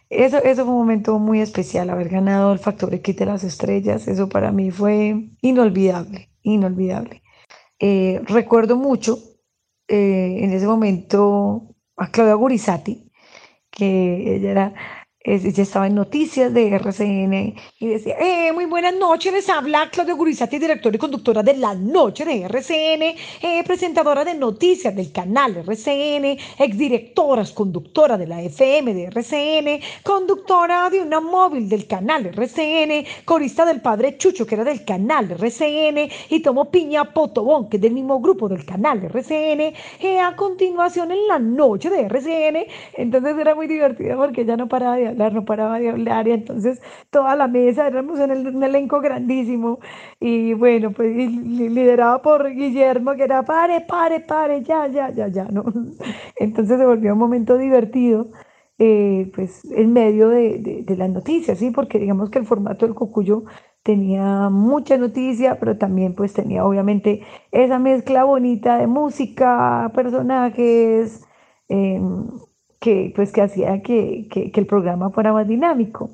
Eso, 0.10 0.38
eso 0.38 0.63
fue 0.63 0.74
un 0.74 0.80
momento 0.80 1.20
muy 1.20 1.41
especial, 1.41 1.89
haber 1.89 2.10
ganado 2.10 2.54
el 2.54 2.60
Factor 2.60 2.93
X 2.93 3.15
de 3.15 3.26
las 3.26 3.43
Estrellas, 3.43 4.08
eso 4.08 4.30
para 4.30 4.52
mí 4.52 4.72
fue 4.72 5.32
inolvidable, 5.41 6.30
inolvidable. 6.43 7.22
Eh, 7.80 8.22
recuerdo 8.26 8.78
mucho 8.78 9.20
eh, 9.88 10.39
en 10.41 10.54
ese 10.54 10.65
momento 10.65 11.76
a 11.98 12.10
Claudia 12.10 12.36
Gurizati, 12.36 13.12
que 13.70 14.36
ella 14.36 14.52
era 14.52 14.74
ella 15.28 15.63
estaba 15.63 15.88
en 15.88 15.96
noticias 15.96 16.54
de 16.54 16.70
RCN 16.76 17.54
y 17.80 17.88
decía, 17.88 18.16
eh, 18.18 18.54
muy 18.54 18.63
buenas 18.66 18.96
noches, 18.96 19.34
les 19.34 19.50
habla 19.50 19.90
Claudia 19.92 20.13
Gurizati, 20.13 20.58
directora 20.58 20.96
y 20.96 21.00
conductora 21.00 21.44
de 21.44 21.58
La 21.58 21.76
Noche 21.76 22.24
de 22.24 22.44
RCN, 22.44 23.13
eh, 23.42 23.62
presentadora 23.66 24.24
de 24.24 24.36
noticias 24.36 24.96
del 24.96 25.12
canal 25.12 25.58
RCN, 25.58 26.38
exdirectora, 26.58 27.44
conductora 27.54 28.18
de 28.18 28.26
la 28.26 28.42
FM 28.42 28.94
de 28.94 29.04
RCN, 29.08 29.82
conductora 30.02 30.90
de 30.90 31.02
una 31.02 31.20
móvil 31.20 31.68
del 31.68 31.88
canal 31.88 32.28
RCN, 32.28 33.06
corista 33.26 33.66
del 33.66 33.82
padre 33.82 34.18
Chucho, 34.18 34.46
que 34.46 34.56
era 34.56 34.63
del 34.63 34.86
canal 34.86 35.30
RCN, 35.30 36.10
y 36.30 36.40
Tomo 36.40 36.72
Piña 36.72 37.04
Potobón, 37.04 37.68
que 37.68 37.76
es 37.76 37.82
del 37.82 37.94
mismo 37.94 38.22
grupo 38.22 38.48
del 38.48 38.63
canal 38.63 39.04
RCN, 39.04 39.74
eh, 40.00 40.22
a 40.22 40.38
continuación 40.38 41.12
en 41.12 41.28
La 41.28 41.38
Noche 41.38 41.90
de 41.90 42.04
RCN, 42.04 42.66
entonces 42.94 43.38
era 43.38 43.56
muy 43.56 43.68
divertido 43.68 44.16
porque 44.16 44.46
ya 44.46 44.56
no 44.56 44.70
paraba 44.70 44.96
de 44.96 45.17
no 45.18 45.46
paraba 45.46 45.80
de 45.80 45.90
hablar 45.90 46.28
y 46.28 46.32
entonces 46.32 46.82
toda 47.10 47.36
la 47.36 47.48
mesa, 47.48 47.88
éramos 47.88 48.20
en 48.20 48.32
el, 48.32 48.48
un 48.48 48.64
elenco 48.64 49.02
grandísimo 49.02 49.80
y 50.20 50.54
bueno, 50.54 50.92
pues 50.92 51.16
liderado 51.16 52.22
por 52.22 52.50
Guillermo, 52.50 53.16
que 53.16 53.24
era 53.24 53.44
pare, 53.44 53.82
pare, 53.82 54.20
pare, 54.22 54.64
ya, 54.64 54.88
ya, 54.88 55.10
ya, 55.12 55.28
ya, 55.28 55.46
¿no? 55.46 55.66
Entonces 56.38 56.78
se 56.78 56.86
volvió 56.86 57.14
un 57.14 57.20
momento 57.20 57.58
divertido. 57.58 58.28
Eh, 58.80 59.32
pues 59.34 59.66
en 59.72 59.92
medio 59.92 60.30
de, 60.30 60.84
de, 60.86 60.96
las 60.98 61.10
noticias, 61.10 61.58
¿sí? 61.58 61.72
Porque 61.72 61.98
digamos 61.98 62.30
que 62.30 62.38
el 62.38 62.46
formato 62.46 62.86
del 62.86 62.94
Cocuyo 62.94 63.46
tenía 63.88 64.50
mucha 64.50 64.98
noticia, 64.98 65.58
pero 65.60 65.78
también 65.78 66.14
pues 66.14 66.34
tenía 66.34 66.66
obviamente 66.66 67.22
esa 67.52 67.80
mezcla 67.80 68.24
bonita 68.26 68.78
de 68.78 68.86
música, 68.86 69.92
personajes, 69.96 71.26
eh, 71.70 72.00
que, 72.80 73.12
pues, 73.16 73.32
que 73.32 73.42
hacía 73.42 73.82
que, 73.82 74.28
que, 74.30 74.52
el 74.54 74.66
programa 74.66 75.10
fuera 75.10 75.34
más 75.34 75.48
dinámico. 75.48 76.12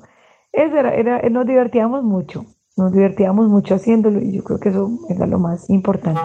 Eso 0.52 0.76
era, 0.76 0.94
era, 0.94 1.28
nos 1.28 1.46
divertíamos 1.46 2.02
mucho, 2.04 2.44
nos 2.76 2.92
divertíamos 2.92 3.48
mucho 3.48 3.74
haciéndolo 3.74 4.20
y 4.20 4.36
yo 4.36 4.44
creo 4.44 4.60
que 4.60 4.68
eso 4.70 4.88
era 5.08 5.26
lo 5.26 5.38
más 5.38 5.68
importante. 5.70 6.20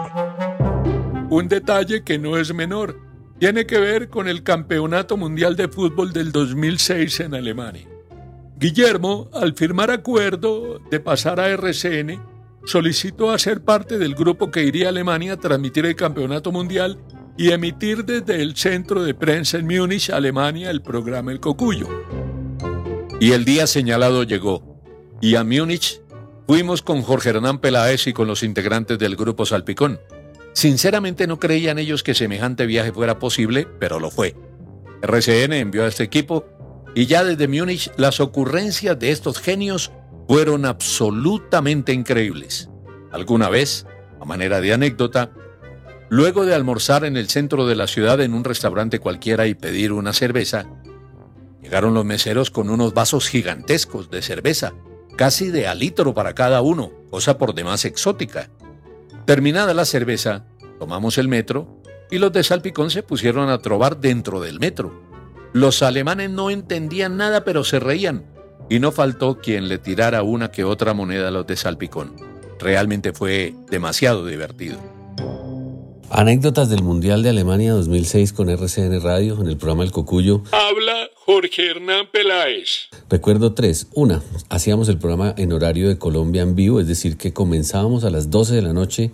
Un 1.30 1.48
detalle 1.48 2.02
que 2.02 2.18
no 2.18 2.36
es 2.36 2.54
menor 2.54 2.96
tiene 3.38 3.64
que 3.64 3.78
ver 3.78 4.10
con 4.10 4.28
el 4.28 4.42
Campeonato 4.42 5.16
Mundial 5.16 5.56
de 5.56 5.68
Fútbol 5.68 6.12
del 6.12 6.30
2006 6.32 7.20
en 7.20 7.34
Alemania. 7.34 7.88
Guillermo, 8.58 9.28
al 9.32 9.54
firmar 9.54 9.90
acuerdo 9.90 10.78
de 10.90 11.00
pasar 11.00 11.40
a 11.40 11.48
RCN, 11.48 12.20
solicitó 12.64 13.30
hacer 13.30 13.64
parte 13.64 13.96
del 13.96 14.14
grupo 14.14 14.50
que 14.50 14.64
iría 14.64 14.86
a 14.86 14.88
Alemania 14.90 15.32
a 15.32 15.36
transmitir 15.38 15.86
el 15.86 15.96
Campeonato 15.96 16.52
Mundial 16.52 16.98
y 17.40 17.52
emitir 17.52 18.04
desde 18.04 18.42
el 18.42 18.54
centro 18.54 19.02
de 19.02 19.14
prensa 19.14 19.56
en 19.56 19.64
Múnich, 19.64 20.10
Alemania, 20.10 20.68
el 20.70 20.82
programa 20.82 21.32
El 21.32 21.40
Cocuyo. 21.40 21.88
Y 23.18 23.32
el 23.32 23.46
día 23.46 23.66
señalado 23.66 24.24
llegó, 24.24 24.78
y 25.22 25.36
a 25.36 25.42
Múnich 25.42 26.02
fuimos 26.46 26.82
con 26.82 27.00
Jorge 27.00 27.30
Hernán 27.30 27.58
Peláez 27.58 28.06
y 28.08 28.12
con 28.12 28.28
los 28.28 28.42
integrantes 28.42 28.98
del 28.98 29.16
grupo 29.16 29.46
Salpicón. 29.46 29.98
Sinceramente 30.52 31.26
no 31.26 31.38
creían 31.38 31.78
ellos 31.78 32.02
que 32.02 32.12
semejante 32.12 32.66
viaje 32.66 32.92
fuera 32.92 33.18
posible, 33.18 33.66
pero 33.78 33.98
lo 33.98 34.10
fue. 34.10 34.36
RCN 35.00 35.54
envió 35.54 35.84
a 35.84 35.88
este 35.88 36.02
equipo 36.02 36.44
y 36.94 37.06
ya 37.06 37.24
desde 37.24 37.48
Múnich 37.48 37.90
las 37.96 38.20
ocurrencias 38.20 38.98
de 38.98 39.12
estos 39.12 39.38
genios 39.38 39.92
fueron 40.28 40.66
absolutamente 40.66 41.94
increíbles. 41.94 42.68
Alguna 43.12 43.48
vez, 43.48 43.86
a 44.20 44.26
manera 44.26 44.60
de 44.60 44.74
anécdota, 44.74 45.32
Luego 46.10 46.44
de 46.44 46.56
almorzar 46.56 47.04
en 47.04 47.16
el 47.16 47.28
centro 47.28 47.68
de 47.68 47.76
la 47.76 47.86
ciudad 47.86 48.20
en 48.20 48.34
un 48.34 48.42
restaurante 48.42 48.98
cualquiera 48.98 49.46
y 49.46 49.54
pedir 49.54 49.92
una 49.92 50.12
cerveza, 50.12 50.66
llegaron 51.62 51.94
los 51.94 52.04
meseros 52.04 52.50
con 52.50 52.68
unos 52.68 52.92
vasos 52.94 53.28
gigantescos 53.28 54.10
de 54.10 54.20
cerveza, 54.20 54.72
casi 55.16 55.50
de 55.50 55.68
a 55.68 55.74
litro 55.76 56.12
para 56.12 56.34
cada 56.34 56.62
uno, 56.62 56.90
cosa 57.10 57.38
por 57.38 57.54
demás 57.54 57.84
exótica. 57.84 58.50
Terminada 59.24 59.72
la 59.72 59.84
cerveza, 59.84 60.46
tomamos 60.80 61.16
el 61.16 61.28
metro 61.28 61.80
y 62.10 62.18
los 62.18 62.32
de 62.32 62.42
Salpicón 62.42 62.90
se 62.90 63.04
pusieron 63.04 63.48
a 63.48 63.58
trobar 63.58 64.00
dentro 64.00 64.40
del 64.40 64.58
metro. 64.58 65.00
Los 65.52 65.80
alemanes 65.80 66.28
no 66.28 66.50
entendían 66.50 67.18
nada, 67.18 67.44
pero 67.44 67.62
se 67.62 67.78
reían. 67.78 68.24
Y 68.68 68.80
no 68.80 68.90
faltó 68.90 69.38
quien 69.38 69.68
le 69.68 69.78
tirara 69.78 70.24
una 70.24 70.50
que 70.50 70.64
otra 70.64 70.92
moneda 70.92 71.28
a 71.28 71.30
los 71.30 71.46
de 71.46 71.56
Salpicón. 71.56 72.16
Realmente 72.58 73.12
fue 73.12 73.54
demasiado 73.68 74.26
divertido. 74.26 74.80
Anécdotas 76.12 76.68
del 76.68 76.82
Mundial 76.82 77.22
de 77.22 77.30
Alemania 77.30 77.72
2006 77.72 78.32
con 78.32 78.50
RCN 78.50 79.00
Radio 79.00 79.40
en 79.40 79.46
el 79.46 79.56
programa 79.56 79.84
El 79.84 79.92
Cocuyo. 79.92 80.42
Habla 80.50 81.08
Jorge 81.14 81.70
Hernán 81.70 82.06
Peláez. 82.12 82.88
Recuerdo 83.08 83.54
tres. 83.54 83.86
Una, 83.94 84.20
hacíamos 84.48 84.88
el 84.88 84.98
programa 84.98 85.32
en 85.38 85.52
horario 85.52 85.88
de 85.88 85.98
Colombia 85.98 86.42
en 86.42 86.56
vivo, 86.56 86.80
es 86.80 86.88
decir, 86.88 87.16
que 87.16 87.32
comenzábamos 87.32 88.02
a 88.02 88.10
las 88.10 88.28
12 88.28 88.56
de 88.56 88.62
la 88.62 88.72
noche, 88.72 89.12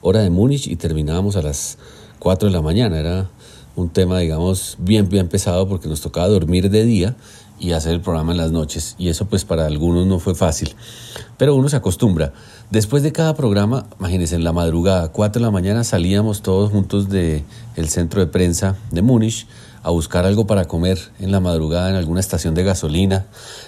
hora 0.00 0.22
de 0.22 0.30
Múnich, 0.30 0.68
y 0.68 0.76
terminábamos 0.76 1.36
a 1.36 1.42
las 1.42 1.76
4 2.18 2.48
de 2.48 2.54
la 2.54 2.62
mañana. 2.62 2.98
Era 2.98 3.30
un 3.76 3.90
tema, 3.90 4.18
digamos, 4.18 4.76
bien, 4.78 5.06
bien 5.10 5.28
pesado 5.28 5.68
porque 5.68 5.86
nos 5.86 6.00
tocaba 6.00 6.28
dormir 6.28 6.70
de 6.70 6.86
día 6.86 7.14
y 7.60 7.72
hacer 7.72 7.92
el 7.92 8.00
programa 8.00 8.32
en 8.32 8.38
las 8.38 8.52
noches. 8.52 8.94
Y 8.98 9.08
eso 9.08 9.26
pues 9.26 9.44
para 9.44 9.66
algunos 9.66 10.06
no 10.06 10.18
fue 10.18 10.34
fácil. 10.34 10.74
Pero 11.36 11.54
uno 11.54 11.68
se 11.68 11.76
acostumbra. 11.76 12.32
Después 12.70 13.02
de 13.02 13.12
cada 13.12 13.34
programa, 13.34 13.86
imagínense, 13.98 14.34
en 14.34 14.44
la 14.44 14.52
madrugada, 14.52 15.08
4 15.08 15.40
de 15.40 15.46
la 15.46 15.50
mañana, 15.50 15.84
salíamos 15.84 16.42
todos 16.42 16.70
juntos 16.70 17.08
del 17.08 17.44
el 17.76 17.88
centro 17.88 18.20
de 18.20 18.26
prensa 18.26 18.76
de 18.90 19.02
Múnich 19.02 19.46
a 19.82 19.90
buscar 19.90 20.26
algo 20.26 20.46
para 20.46 20.66
comer 20.66 20.98
en 21.18 21.32
la 21.32 21.40
madrugada 21.40 21.88
en 21.88 21.96
alguna 21.96 22.20
estación 22.20 22.54
de 22.54 22.64
gasolina 22.64 23.26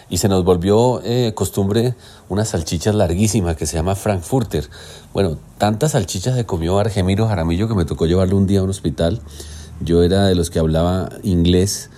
y 0.08 0.18
se 0.18 0.28
nos 0.28 0.44
volvió 0.44 1.00
eh, 1.04 1.32
costumbre 1.34 1.94
unas 2.28 2.48
salchichas 2.48 2.94
larguísimas 2.94 3.56
que 3.56 3.66
se 3.66 3.76
llama 3.76 3.94
Frankfurter. 3.94 4.68
Bueno, 5.12 5.38
tantas 5.58 5.92
salchichas 5.92 6.34
se 6.34 6.44
comió 6.44 6.78
Argemiro 6.78 7.26
Jaramillo 7.26 7.68
que 7.68 7.74
me 7.74 7.84
tocó 7.84 8.06
llevarlo 8.06 8.36
un 8.36 8.46
día 8.46 8.60
a 8.60 8.64
un 8.64 8.70
hospital. 8.70 9.20
Yo 9.80 10.02
era 10.02 10.26
de 10.26 10.34
los 10.34 10.50
que 10.50 10.58
hablaba 10.58 11.08
inglés 11.22 11.90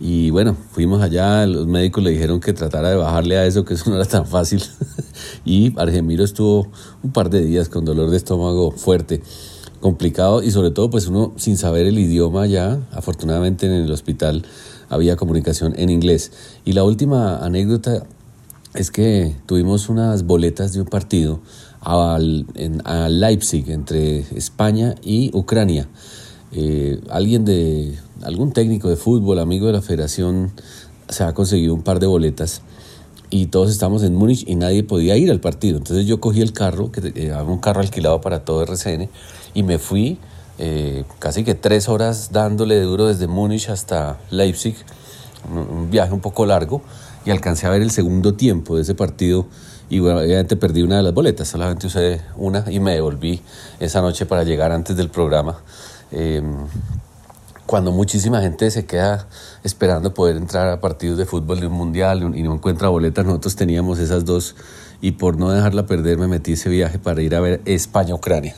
y 0.00 0.30
bueno, 0.30 0.56
fuimos 0.72 1.02
allá, 1.02 1.46
los 1.46 1.66
médicos 1.66 2.02
le 2.02 2.10
dijeron 2.10 2.40
que 2.40 2.54
tratara 2.54 2.88
de 2.88 2.96
bajarle 2.96 3.36
a 3.36 3.44
eso, 3.44 3.66
que 3.66 3.74
eso 3.74 3.90
no 3.90 3.96
era 3.96 4.06
tan 4.06 4.26
fácil. 4.26 4.62
y 5.44 5.78
Argemiro 5.78 6.24
estuvo 6.24 6.68
un 7.02 7.12
par 7.12 7.28
de 7.28 7.44
días 7.44 7.68
con 7.68 7.84
dolor 7.84 8.08
de 8.08 8.16
estómago 8.16 8.70
fuerte, 8.70 9.22
complicado 9.80 10.42
y 10.42 10.50
sobre 10.50 10.70
todo 10.70 10.88
pues 10.88 11.06
uno 11.06 11.34
sin 11.36 11.58
saber 11.58 11.86
el 11.86 11.98
idioma 11.98 12.46
ya, 12.46 12.80
afortunadamente 12.92 13.66
en 13.66 13.72
el 13.72 13.92
hospital 13.92 14.44
había 14.88 15.16
comunicación 15.16 15.74
en 15.76 15.90
inglés. 15.90 16.32
Y 16.64 16.72
la 16.72 16.82
última 16.82 17.36
anécdota 17.38 18.06
es 18.74 18.90
que 18.90 19.36
tuvimos 19.44 19.90
unas 19.90 20.24
boletas 20.24 20.72
de 20.72 20.80
un 20.80 20.86
partido 20.86 21.40
al, 21.80 22.46
en, 22.54 22.80
a 22.86 23.10
Leipzig 23.10 23.70
entre 23.70 24.20
España 24.34 24.94
y 25.02 25.30
Ucrania. 25.34 25.88
Eh, 26.52 27.00
alguien 27.10 27.44
de 27.44 27.96
algún 28.22 28.52
técnico 28.52 28.88
de 28.88 28.96
fútbol, 28.96 29.38
amigo 29.38 29.66
de 29.66 29.72
la 29.72 29.82
federación, 29.82 30.52
se 31.08 31.24
ha 31.24 31.32
conseguido 31.32 31.74
un 31.74 31.82
par 31.82 32.00
de 32.00 32.06
boletas 32.06 32.62
y 33.30 33.46
todos 33.46 33.70
estamos 33.70 34.02
en 34.02 34.16
Múnich 34.16 34.44
y 34.46 34.56
nadie 34.56 34.82
podía 34.82 35.16
ir 35.16 35.30
al 35.30 35.40
partido. 35.40 35.78
Entonces 35.78 36.06
yo 36.06 36.20
cogí 36.20 36.40
el 36.40 36.52
carro, 36.52 36.90
que 36.90 37.12
era 37.14 37.42
un 37.44 37.58
carro 37.58 37.80
alquilado 37.80 38.20
para 38.20 38.44
todo 38.44 38.62
RCN, 38.62 39.08
y 39.54 39.62
me 39.62 39.78
fui 39.78 40.18
eh, 40.58 41.04
casi 41.20 41.44
que 41.44 41.54
tres 41.54 41.88
horas 41.88 42.30
dándole 42.32 42.80
duro 42.80 43.06
desde 43.06 43.28
Múnich 43.28 43.68
hasta 43.68 44.18
Leipzig, 44.30 44.74
un 45.48 45.90
viaje 45.90 46.12
un 46.12 46.20
poco 46.20 46.44
largo, 46.44 46.82
y 47.24 47.30
alcancé 47.30 47.66
a 47.66 47.70
ver 47.70 47.82
el 47.82 47.90
segundo 47.90 48.34
tiempo 48.34 48.76
de 48.76 48.82
ese 48.82 48.94
partido 48.94 49.46
y 49.88 49.98
obviamente 49.98 50.56
perdí 50.56 50.82
una 50.82 50.98
de 50.98 51.02
las 51.02 51.12
boletas, 51.12 51.48
solamente 51.48 51.88
usé 51.88 52.20
una 52.36 52.64
y 52.70 52.78
me 52.78 52.94
devolví 52.94 53.40
esa 53.80 54.00
noche 54.00 54.24
para 54.24 54.44
llegar 54.44 54.72
antes 54.72 54.96
del 54.96 55.10
programa. 55.10 55.60
Eh, 56.12 56.42
cuando 57.70 57.92
muchísima 57.92 58.40
gente 58.40 58.68
se 58.72 58.84
queda 58.84 59.28
esperando 59.62 60.12
poder 60.12 60.36
entrar 60.36 60.68
a 60.70 60.80
partidos 60.80 61.16
de 61.18 61.24
fútbol 61.24 61.60
de 61.60 61.68
un 61.68 61.74
mundial 61.74 62.34
y 62.34 62.42
no 62.42 62.54
encuentra 62.54 62.88
boletas, 62.88 63.24
nosotros 63.24 63.54
teníamos 63.54 64.00
esas 64.00 64.24
dos 64.24 64.56
y 65.00 65.12
por 65.12 65.36
no 65.36 65.50
dejarla 65.52 65.86
perder 65.86 66.18
me 66.18 66.26
metí 66.26 66.54
ese 66.54 66.68
viaje 66.68 66.98
para 66.98 67.22
ir 67.22 67.34
a 67.36 67.40
ver 67.40 67.60
España-Ucrania. 67.66 68.56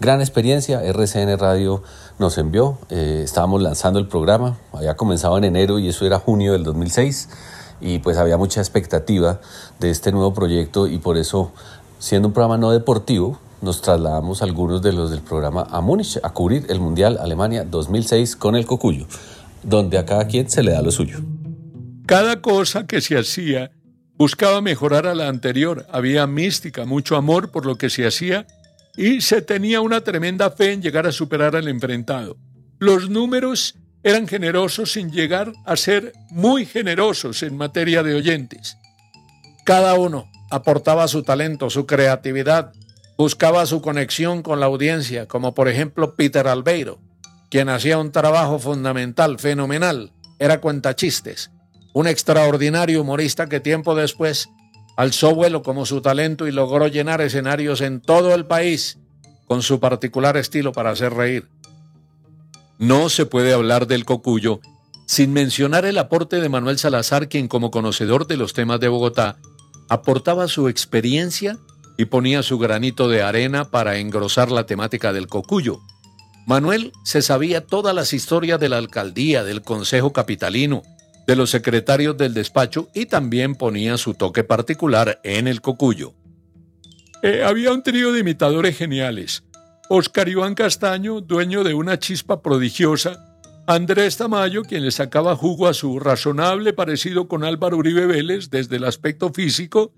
Gran 0.00 0.20
experiencia, 0.20 0.82
RCN 0.82 1.38
Radio 1.38 1.84
nos 2.18 2.36
envió, 2.36 2.78
eh, 2.90 3.22
estábamos 3.24 3.62
lanzando 3.62 4.00
el 4.00 4.08
programa, 4.08 4.58
había 4.72 4.96
comenzado 4.96 5.38
en 5.38 5.44
enero 5.44 5.78
y 5.78 5.88
eso 5.88 6.04
era 6.04 6.18
junio 6.18 6.52
del 6.52 6.64
2006 6.64 7.28
y 7.80 8.00
pues 8.00 8.16
había 8.16 8.36
mucha 8.36 8.60
expectativa 8.60 9.40
de 9.78 9.90
este 9.90 10.10
nuevo 10.10 10.34
proyecto 10.34 10.88
y 10.88 10.98
por 10.98 11.16
eso, 11.16 11.52
siendo 12.00 12.28
un 12.28 12.34
programa 12.34 12.58
no 12.58 12.72
deportivo, 12.72 13.38
nos 13.60 13.82
trasladamos 13.82 14.42
algunos 14.42 14.82
de 14.82 14.92
los 14.92 15.10
del 15.10 15.20
programa 15.20 15.66
a 15.70 15.80
Múnich 15.80 16.18
a 16.22 16.30
cubrir 16.30 16.66
el 16.68 16.80
Mundial 16.80 17.18
Alemania 17.20 17.64
2006 17.64 18.36
con 18.36 18.56
el 18.56 18.66
Cocuyo, 18.66 19.06
donde 19.62 19.98
a 19.98 20.06
cada 20.06 20.26
quien 20.26 20.48
se 20.48 20.62
le 20.62 20.72
da 20.72 20.82
lo 20.82 20.90
suyo. 20.90 21.18
Cada 22.06 22.40
cosa 22.40 22.86
que 22.86 23.00
se 23.00 23.18
hacía 23.18 23.70
buscaba 24.16 24.60
mejorar 24.60 25.06
a 25.06 25.14
la 25.14 25.28
anterior, 25.28 25.86
había 25.90 26.26
mística, 26.26 26.84
mucho 26.84 27.16
amor 27.16 27.50
por 27.50 27.66
lo 27.66 27.76
que 27.76 27.90
se 27.90 28.06
hacía 28.06 28.46
y 28.96 29.20
se 29.20 29.42
tenía 29.42 29.80
una 29.80 30.00
tremenda 30.00 30.50
fe 30.50 30.72
en 30.72 30.82
llegar 30.82 31.06
a 31.06 31.12
superar 31.12 31.54
al 31.54 31.68
enfrentado. 31.68 32.36
Los 32.78 33.10
números 33.10 33.76
eran 34.02 34.26
generosos 34.26 34.92
sin 34.92 35.10
llegar 35.10 35.52
a 35.66 35.76
ser 35.76 36.12
muy 36.30 36.64
generosos 36.64 37.42
en 37.42 37.56
materia 37.56 38.02
de 38.02 38.14
oyentes. 38.14 38.76
Cada 39.64 39.94
uno 39.94 40.30
aportaba 40.50 41.06
su 41.08 41.22
talento, 41.22 41.68
su 41.70 41.86
creatividad, 41.86 42.72
buscaba 43.18 43.66
su 43.66 43.82
conexión 43.82 44.42
con 44.42 44.60
la 44.60 44.66
audiencia, 44.66 45.26
como 45.26 45.52
por 45.52 45.68
ejemplo 45.68 46.14
Peter 46.14 46.46
Albeiro, 46.46 47.00
quien 47.50 47.68
hacía 47.68 47.98
un 47.98 48.12
trabajo 48.12 48.60
fundamental, 48.60 49.40
fenomenal, 49.40 50.12
era 50.38 50.60
cuentachistes, 50.60 51.50
un 51.92 52.06
extraordinario 52.06 53.02
humorista 53.02 53.48
que 53.48 53.58
tiempo 53.58 53.96
después 53.96 54.48
alzó 54.96 55.34
vuelo 55.34 55.64
como 55.64 55.84
su 55.84 56.00
talento 56.00 56.46
y 56.46 56.52
logró 56.52 56.86
llenar 56.86 57.20
escenarios 57.20 57.80
en 57.80 58.00
todo 58.00 58.34
el 58.34 58.46
país 58.46 58.98
con 59.46 59.62
su 59.62 59.80
particular 59.80 60.36
estilo 60.36 60.70
para 60.70 60.90
hacer 60.90 61.12
reír. 61.12 61.48
No 62.78 63.08
se 63.08 63.26
puede 63.26 63.52
hablar 63.52 63.88
del 63.88 64.04
cocuyo 64.04 64.60
sin 65.06 65.32
mencionar 65.32 65.86
el 65.86 65.98
aporte 65.98 66.40
de 66.40 66.48
Manuel 66.48 66.78
Salazar, 66.78 67.28
quien 67.28 67.48
como 67.48 67.72
conocedor 67.72 68.28
de 68.28 68.36
los 68.36 68.52
temas 68.52 68.78
de 68.78 68.88
Bogotá 68.88 69.38
aportaba 69.88 70.46
su 70.46 70.68
experiencia 70.68 71.58
y 71.98 72.06
ponía 72.06 72.42
su 72.42 72.58
granito 72.58 73.08
de 73.08 73.22
arena 73.22 73.70
para 73.70 73.98
engrosar 73.98 74.50
la 74.50 74.64
temática 74.64 75.12
del 75.12 75.26
cocuyo. 75.26 75.80
Manuel 76.46 76.92
se 77.04 77.20
sabía 77.20 77.66
todas 77.66 77.94
las 77.94 78.14
historias 78.14 78.58
de 78.60 78.70
la 78.70 78.78
alcaldía, 78.78 79.44
del 79.44 79.60
consejo 79.60 80.12
capitalino, 80.14 80.82
de 81.26 81.36
los 81.36 81.50
secretarios 81.50 82.16
del 82.16 82.32
despacho 82.32 82.88
y 82.94 83.06
también 83.06 83.56
ponía 83.56 83.98
su 83.98 84.14
toque 84.14 84.44
particular 84.44 85.20
en 85.24 85.48
el 85.48 85.60
cocuyo. 85.60 86.14
Eh, 87.22 87.42
había 87.44 87.72
un 87.72 87.82
trío 87.82 88.12
de 88.12 88.20
imitadores 88.20 88.78
geniales. 88.78 89.42
Oscar 89.90 90.28
Iván 90.28 90.54
Castaño, 90.54 91.20
dueño 91.20 91.64
de 91.64 91.74
una 91.74 91.98
chispa 91.98 92.42
prodigiosa, 92.42 93.24
Andrés 93.66 94.16
Tamayo, 94.16 94.62
quien 94.62 94.84
le 94.84 94.92
sacaba 94.92 95.36
jugo 95.36 95.66
a 95.66 95.74
su 95.74 95.98
razonable 95.98 96.72
parecido 96.72 97.26
con 97.26 97.44
Álvaro 97.44 97.76
Uribe 97.76 98.06
Vélez 98.06 98.50
desde 98.50 98.76
el 98.76 98.84
aspecto 98.84 99.30
físico 99.32 99.92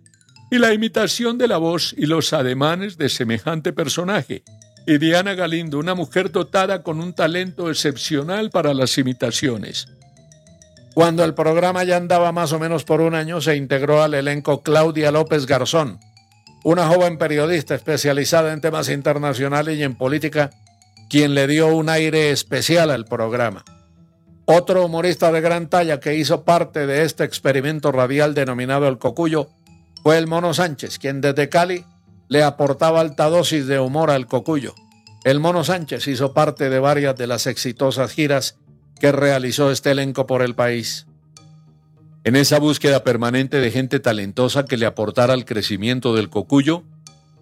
y 0.51 0.59
la 0.59 0.75
imitación 0.75 1.39
de 1.39 1.49
la 1.49 1.59
voz 1.59 1.95
y 1.97 2.07
los 2.07 2.33
ademanes 2.33 2.99
de 2.99 3.09
semejante 3.09 3.73
personaje, 3.73 4.43
y 4.87 4.99
Diana 4.99 5.35
Galindo, 5.35 5.79
una 5.79 5.95
mujer 5.95 6.33
dotada 6.33 6.83
con 6.83 7.01
un 7.01 7.13
talento 7.13 7.71
excepcional 7.71 8.51
para 8.51 8.75
las 8.75 8.99
imitaciones. 8.99 9.87
Cuando 10.95 11.23
el 11.23 11.35
programa 11.35 11.85
ya 11.85 11.97
andaba 11.97 12.33
más 12.33 12.53
o 12.53 12.59
menos 12.59 12.83
por 12.85 13.01
un 13.01 13.15
año, 13.15 13.41
se 13.41 13.57
integró 13.57 14.03
al 14.03 14.15
elenco 14.15 14.63
Claudia 14.63 15.13
López 15.13 15.47
Garzón, 15.47 16.01
una 16.65 16.89
joven 16.89 17.17
periodista 17.17 17.77
especializada 17.77 18.53
en 18.53 18.61
temas 18.61 18.89
internacionales 18.89 19.79
y 19.79 19.85
en 19.85 19.95
política, 19.95 20.51
quien 21.09 21.35
le 21.35 21.47
dio 21.47 21.69
un 21.69 21.89
aire 21.89 22.33
especial 22.33 22.91
al 22.91 23.05
programa. 23.05 23.65
Otro 24.47 24.85
humorista 24.85 25.31
de 25.31 25.41
gran 25.41 25.69
talla 25.69 26.01
que 26.01 26.17
hizo 26.17 26.45
parte 26.45 26.87
de 26.87 27.05
este 27.05 27.23
experimento 27.23 27.93
radial 27.93 28.35
denominado 28.35 28.89
El 28.89 28.99
Cocuyo 28.99 29.49
fue 30.03 30.19
el 30.19 30.27
Mono 30.27 30.55
Sánchez, 30.55 30.99
quien 30.99 31.21
desde 31.21 31.49
Cali 31.49 31.85
le 32.29 32.43
aportaba 32.43 33.01
alta 33.01 33.29
dosis 33.29 33.67
de 33.67 33.81
humor 33.81 34.11
al 34.11 34.27
cocuyo. 34.27 34.75
El 35.25 35.41
Mono 35.41 35.65
Sánchez 35.65 36.07
hizo 36.09 36.33
parte 36.33 36.71
de 36.71 36.79
varias 36.79 37.17
de 37.17 37.27
las 37.27 37.47
exitosas 37.47 38.13
giras 38.13 38.57
que 38.99 39.13
realizó 39.13 39.71
este 39.71 39.91
elenco 39.91 40.27
por 40.27 40.43
el 40.43 40.55
país. 40.55 41.07
En 42.25 42.37
esa 42.37 42.59
búsqueda 42.59 43.03
permanente 43.03 43.61
de 43.61 43.71
gente 43.71 43.99
talentosa 43.99 44.65
que 44.65 44.77
le 44.77 44.87
aportara 44.87 45.33
al 45.33 45.45
crecimiento 45.45 46.15
del 46.15 46.31
cocuyo, 46.31 46.85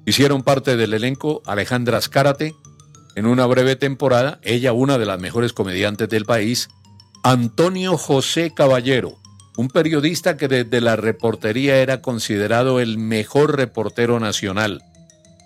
hicieron 0.06 0.42
parte 0.42 0.76
del 0.76 0.94
elenco 0.94 1.42
Alejandra 1.46 1.98
Azcárate, 1.98 2.54
en 3.14 3.26
una 3.26 3.46
breve 3.46 3.74
temporada, 3.74 4.38
ella 4.42 4.72
una 4.72 4.96
de 4.96 5.06
las 5.06 5.20
mejores 5.20 5.52
comediantes 5.52 6.08
del 6.08 6.24
país, 6.24 6.68
Antonio 7.24 7.98
José 7.98 8.52
Caballero, 8.54 9.18
un 9.58 9.66
periodista 9.70 10.36
que 10.36 10.46
desde 10.46 10.80
la 10.80 10.94
reportería 10.94 11.82
era 11.82 12.00
considerado 12.00 12.78
el 12.78 12.96
mejor 12.96 13.56
reportero 13.56 14.20
nacional. 14.20 14.82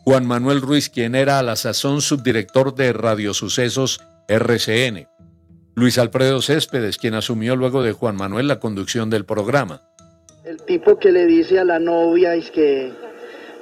Juan 0.05 0.27
Manuel 0.27 0.61
Ruiz, 0.61 0.91
quien 0.91 1.15
era 1.15 1.39
a 1.39 1.43
la 1.43 1.57
sazón 1.57 2.03
subdirector 2.03 2.75
de 2.75 2.93
Radiosucesos 2.93 4.03
RCN. 4.29 5.09
Luis 5.75 5.97
Alfredo 5.97 6.43
Céspedes, 6.43 6.99
quien 6.99 7.15
asumió 7.15 7.57
luego 7.57 7.83
de 7.83 7.93
Juan 7.93 8.17
Manuel 8.17 8.49
la 8.49 8.61
conducción 8.61 9.09
del 9.09 9.25
programa. 9.25 9.81
El 10.45 10.59
tipo 10.63 10.99
que 10.99 11.11
le 11.11 11.25
dice 11.25 11.59
a 11.59 11.65
la 11.65 11.79
novia 11.79 12.35
es 12.35 12.51
que 12.51 12.93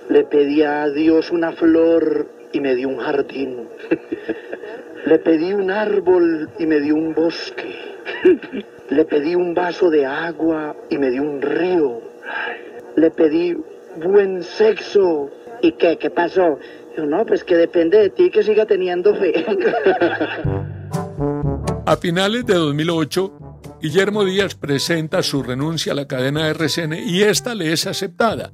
le 0.08 0.24
pedía 0.24 0.82
a 0.82 0.90
Dios 0.90 1.30
una 1.30 1.52
flor 1.52 2.28
y 2.52 2.58
me 2.58 2.74
dio 2.74 2.88
un 2.88 2.98
jardín. 2.98 3.68
Le 5.06 5.18
pedí 5.18 5.54
un 5.54 5.70
árbol 5.70 6.50
y 6.58 6.66
me 6.66 6.78
dio 6.78 6.94
un 6.94 7.14
bosque. 7.14 7.89
Le 8.90 9.04
pedí 9.04 9.34
un 9.34 9.54
vaso 9.54 9.90
de 9.90 10.04
agua 10.04 10.74
y 10.88 10.98
me 10.98 11.10
dio 11.10 11.22
un 11.22 11.40
río. 11.40 12.00
Le 12.96 13.10
pedí 13.10 13.56
buen 14.02 14.42
sexo. 14.42 15.30
¿Y 15.62 15.72
qué? 15.72 15.96
¿Qué 15.98 16.10
pasó? 16.10 16.58
Yo, 16.96 17.06
no, 17.06 17.24
pues 17.24 17.44
que 17.44 17.56
depende 17.56 17.98
de 17.98 18.10
ti 18.10 18.30
que 18.30 18.42
siga 18.42 18.66
teniendo 18.66 19.14
fe. 19.14 19.44
A 21.86 21.96
finales 21.96 22.46
de 22.46 22.54
2008, 22.54 23.32
Guillermo 23.80 24.24
Díaz 24.24 24.54
presenta 24.54 25.22
su 25.22 25.42
renuncia 25.42 25.92
a 25.92 25.96
la 25.96 26.06
cadena 26.06 26.48
RCN 26.48 26.94
y 26.94 27.22
esta 27.22 27.54
le 27.54 27.72
es 27.72 27.86
aceptada. 27.86 28.52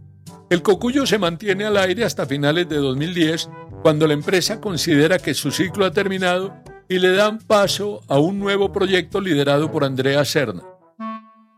El 0.49 0.63
cocuyo 0.63 1.07
se 1.07 1.19
mantiene 1.19 1.65
al 1.65 1.77
aire 1.77 2.05
hasta 2.05 2.27
finales 2.27 2.69
de 2.69 2.77
2010, 2.77 3.51
cuando 3.83 4.07
la 4.07 4.15
empresa 4.15 4.61
considera 4.61 5.19
que 5.19 5.35
su 5.35 5.51
ciclo 5.51 5.85
ha 5.85 5.91
terminado 5.91 6.55
y 6.89 6.99
le 6.99 7.13
dan 7.13 7.39
paso 7.39 8.03
a 8.09 8.19
un 8.19 8.39
nuevo 8.39 8.73
proyecto 8.73 9.21
liderado 9.21 9.71
por 9.71 9.85
Andrea 9.85 10.25
Serna. 10.25 10.63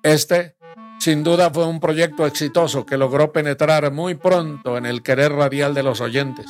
Este, 0.02 0.56
sin 0.98 1.22
duda, 1.22 1.50
fue 1.50 1.66
un 1.66 1.80
proyecto 1.80 2.26
exitoso 2.26 2.86
que 2.86 2.96
logró 2.96 3.32
penetrar 3.32 3.92
muy 3.92 4.14
pronto 4.14 4.76
en 4.76 4.86
el 4.86 5.02
querer 5.02 5.32
radial 5.32 5.74
de 5.74 5.82
los 5.82 6.00
oyentes, 6.00 6.46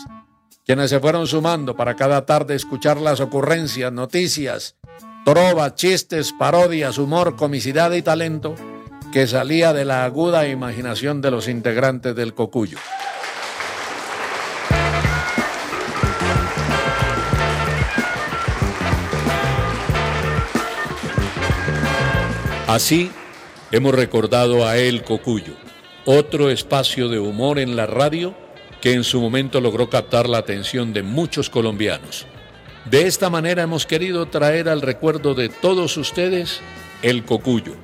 quienes 0.64 0.90
se 0.90 1.00
fueron 1.00 1.26
sumando 1.26 1.76
para 1.76 1.96
cada 1.96 2.24
tarde 2.24 2.54
escuchar 2.54 2.98
las 2.98 3.20
ocurrencias, 3.20 3.92
noticias, 3.92 4.76
trova, 5.24 5.74
chistes, 5.74 6.32
parodias, 6.32 6.98
humor, 6.98 7.36
comicidad 7.36 7.92
y 7.92 8.02
talento 8.02 8.54
que 9.12 9.26
salía 9.26 9.72
de 9.72 9.84
la 9.84 10.04
aguda 10.04 10.46
imaginación 10.48 11.20
de 11.20 11.30
los 11.30 11.48
integrantes 11.48 12.14
del 12.14 12.34
Cocuyo. 12.34 12.78
Así 22.68 23.10
hemos 23.72 23.92
recordado 23.94 24.64
a 24.64 24.76
El 24.76 25.02
Cocuyo, 25.02 25.54
otro 26.04 26.50
espacio 26.50 27.08
de 27.08 27.18
humor 27.18 27.58
en 27.58 27.74
la 27.74 27.86
radio 27.86 28.36
que 28.80 28.92
en 28.92 29.02
su 29.02 29.20
momento 29.20 29.60
logró 29.60 29.90
captar 29.90 30.28
la 30.28 30.38
atención 30.38 30.92
de 30.92 31.02
muchos 31.02 31.50
colombianos. 31.50 32.26
De 32.84 33.08
esta 33.08 33.28
manera 33.28 33.64
hemos 33.64 33.86
querido 33.86 34.26
traer 34.26 34.68
al 34.68 34.82
recuerdo 34.82 35.34
de 35.34 35.48
todos 35.48 35.96
ustedes 35.96 36.60
El 37.02 37.24
Cocuyo 37.24 37.74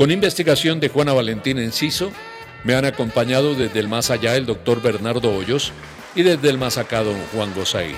con 0.00 0.10
investigación 0.10 0.80
de 0.80 0.88
Juana 0.88 1.12
Valentín 1.12 1.58
Enciso, 1.58 2.10
me 2.64 2.74
han 2.74 2.86
acompañado 2.86 3.54
desde 3.54 3.80
el 3.80 3.88
más 3.88 4.10
allá 4.10 4.34
el 4.34 4.46
doctor 4.46 4.80
Bernardo 4.80 5.30
Hoyos 5.30 5.72
y 6.14 6.22
desde 6.22 6.48
el 6.48 6.56
más 6.56 6.78
acá 6.78 7.02
don 7.02 7.18
Juan 7.34 7.52
Gozaín. 7.54 7.96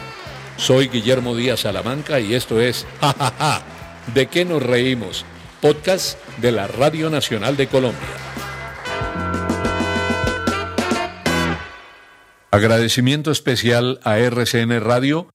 Soy 0.57 0.89
Guillermo 0.89 1.37
Díaz 1.37 1.61
Salamanca 1.61 2.19
y 2.19 2.35
esto 2.35 2.61
es 2.61 2.87
Ja, 3.01 3.15
ja, 3.17 3.33
ja, 3.39 3.63
¿De 4.13 4.27
qué 4.27 4.45
nos 4.45 4.61
reímos? 4.61 5.25
Podcast 5.63 6.19
de 6.39 6.51
la 6.51 6.67
Radio 6.67 7.09
Nacional 7.09 7.57
de 7.57 7.69
Colombia. 7.69 8.09
Agradecimiento 12.51 13.31
especial 13.31 14.01
a 14.03 14.19
RCN 14.19 14.81
Radio 14.81 15.31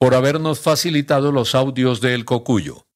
por 0.00 0.14
habernos 0.14 0.60
facilitado 0.60 1.30
los 1.30 1.54
audios 1.54 2.00
de 2.00 2.14
El 2.14 2.24
Cocuyo. 2.24 2.86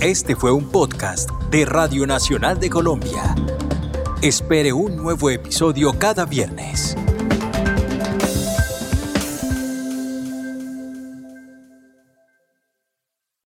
Este 0.00 0.34
fue 0.34 0.52
un 0.52 0.70
podcast 0.70 1.28
de 1.50 1.66
Radio 1.66 2.06
Nacional 2.06 2.58
de 2.58 2.70
Colombia. 2.70 3.34
Espere 4.22 4.72
un 4.72 4.96
nuevo 4.96 5.28
episodio 5.28 5.98
cada 5.98 6.24
viernes. 6.24 6.96